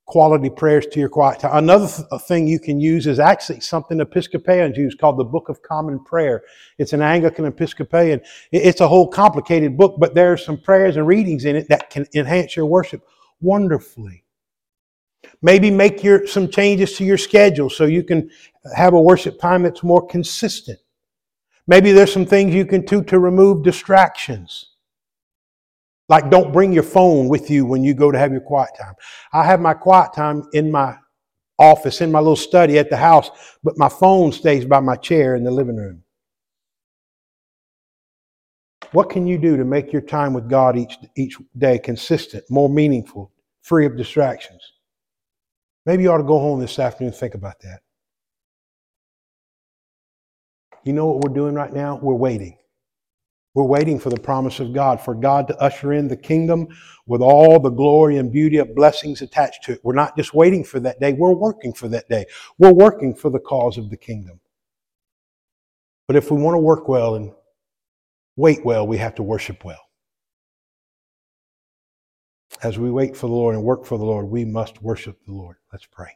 quality 0.09 0.49
prayers 0.49 0.87
to 0.87 0.99
your 0.99 1.11
quiet 1.11 1.39
time. 1.39 1.51
Another 1.55 1.87
th- 1.87 2.23
thing 2.23 2.49
you 2.49 2.59
can 2.59 2.81
use 2.81 3.07
is 3.07 3.19
actually 3.19 3.61
something 3.61 4.01
Episcopalians 4.01 4.77
use 4.77 4.95
called 4.95 5.19
the 5.19 5.25
Book 5.25 5.51
of 5.51 5.63
Common 5.63 6.03
Prayer. 6.03 6.43
It's 6.79 6.95
an 6.95 7.03
Anglican 7.03 7.45
Episcopalian. 7.45 8.23
It's 8.51 8.81
a 8.81 8.89
whole 8.89 9.07
complicated 9.07 9.77
book, 9.77 9.97
but 9.99 10.15
there 10.15 10.33
are 10.33 10.39
some 10.39 10.59
prayers 10.59 10.97
and 10.97 11.07
readings 11.07 11.45
in 11.45 11.57
it 11.57 11.69
that 11.69 11.91
can 11.91 12.07
enhance 12.15 12.57
your 12.57 12.65
worship 12.65 13.07
wonderfully. 13.41 14.25
Maybe 15.43 15.71
make 15.71 16.03
your, 16.03 16.27
some 16.27 16.49
changes 16.49 16.97
to 16.97 17.05
your 17.05 17.19
schedule 17.19 17.69
so 17.69 17.85
you 17.85 18.03
can 18.03 18.31
have 18.75 18.95
a 18.95 19.01
worship 19.01 19.39
time 19.39 19.63
that's 19.63 19.83
more 19.83 20.07
consistent. 20.07 20.79
Maybe 21.67 21.93
there's 21.93 22.13
some 22.13 22.25
things 22.25 22.55
you 22.55 22.65
can 22.65 22.81
do 22.81 23.05
to 23.05 23.19
remove 23.19 23.63
distractions. 23.63 24.71
Like 26.09 26.31
don't 26.31 26.53
bring 26.53 26.73
your 26.73 26.83
phone 26.83 27.29
with 27.29 27.51
you 27.51 27.67
when 27.67 27.85
you 27.85 27.95
go 27.95 28.11
to 28.11 28.19
have 28.19 28.33
your 28.33 28.41
quiet 28.41 28.71
time. 28.79 28.95
I 29.33 29.45
have 29.45 29.61
my 29.61 29.75
quiet 29.75 30.13
time 30.15 30.45
in 30.53 30.71
my 30.71 30.97
office, 31.59 32.01
in 32.01 32.11
my 32.11 32.21
little 32.21 32.37
study 32.37 32.79
at 32.79 32.89
the 32.89 32.97
house, 32.97 33.31
but 33.63 33.77
my 33.77 33.89
phone 33.89 34.33
stays 34.33 34.65
by 34.65 34.81
my 34.81 34.97
chair 34.97 35.37
in 35.37 35.45
the 35.45 35.51
living 35.51 35.77
room. 35.77 36.03
What 38.93 39.11
can 39.11 39.27
you 39.27 39.37
do 39.37 39.57
to 39.57 39.65
make 39.65 39.93
your 39.93 40.01
time 40.01 40.33
with 40.33 40.49
God 40.49 40.79
each, 40.79 40.97
each 41.17 41.37
day 41.59 41.79
consistent, 41.79 42.45
more 42.49 42.71
meaningful, 42.71 43.33
free 43.63 43.85
of 43.85 43.99
distractions? 43.99 44.63
Maybe 45.85 46.05
you 46.05 46.11
ought 46.11 46.19
to 46.19 46.25
go 46.25 46.39
home 46.39 46.61
this 46.61 46.79
afternoon 46.79 47.13
and 47.13 47.19
think 47.19 47.35
about 47.35 47.61
that. 47.61 47.81
You 50.85 50.95
know 50.95 51.07
what 51.07 51.23
we're 51.23 51.35
doing 51.35 51.55
right 51.55 51.73
now? 51.73 51.99
We're 52.01 52.15
waiting. 52.15 52.57
We're 53.59 53.65
waiting 53.65 53.99
for 53.99 54.09
the 54.09 54.21
promise 54.21 54.61
of 54.61 54.73
God, 54.73 55.01
for 55.01 55.17
God 55.17 55.49
to 55.49 55.57
usher 55.57 55.93
in 55.93 56.07
the 56.07 56.17
kingdom 56.17 56.69
with 57.09 57.21
all 57.21 57.59
the 57.59 57.71
glory 57.71 58.17
and 58.17 58.31
beauty 58.31 58.59
of 58.59 58.73
blessings 58.73 59.21
attached 59.21 59.65
to 59.65 59.73
it. 59.73 59.81
We're 59.83 59.97
not 59.97 60.17
just 60.17 60.33
waiting 60.33 60.63
for 60.63 60.79
that 60.79 61.01
day, 61.01 61.13
we're 61.13 61.35
working 61.35 61.73
for 61.73 61.89
that 61.89 62.09
day. 62.09 62.27
We're 62.59 62.73
working 62.73 63.17
for 63.17 63.31
the 63.31 63.41
cause 63.41 63.77
of 63.77 63.91
the 63.91 63.97
kingdom. 63.97 64.39
But 66.07 66.15
if 66.15 66.31
we 66.31 66.41
want 66.41 66.55
to 66.55 66.61
work 66.61 66.89
well 66.89 67.17
and 67.17 67.33
wait 68.37 68.65
well, 68.65 68.87
we 68.87 68.99
have 68.99 69.17
to 69.17 69.25
worship 69.25 69.65
well. 69.65 69.83
As 72.63 72.79
we 72.79 72.93
wait 72.93 73.17
for 73.17 73.27
the 73.27 73.35
Lord 73.35 73.57
and 73.57 73.65
work 73.65 73.85
for 73.85 73.99
the 73.99 74.05
Lord, 74.05 74.27
we 74.27 74.45
must 74.45 74.81
worship 74.83 75.19
the 75.27 75.33
Lord. 75.33 75.57
Let's 75.73 75.87
pray. 75.91 76.13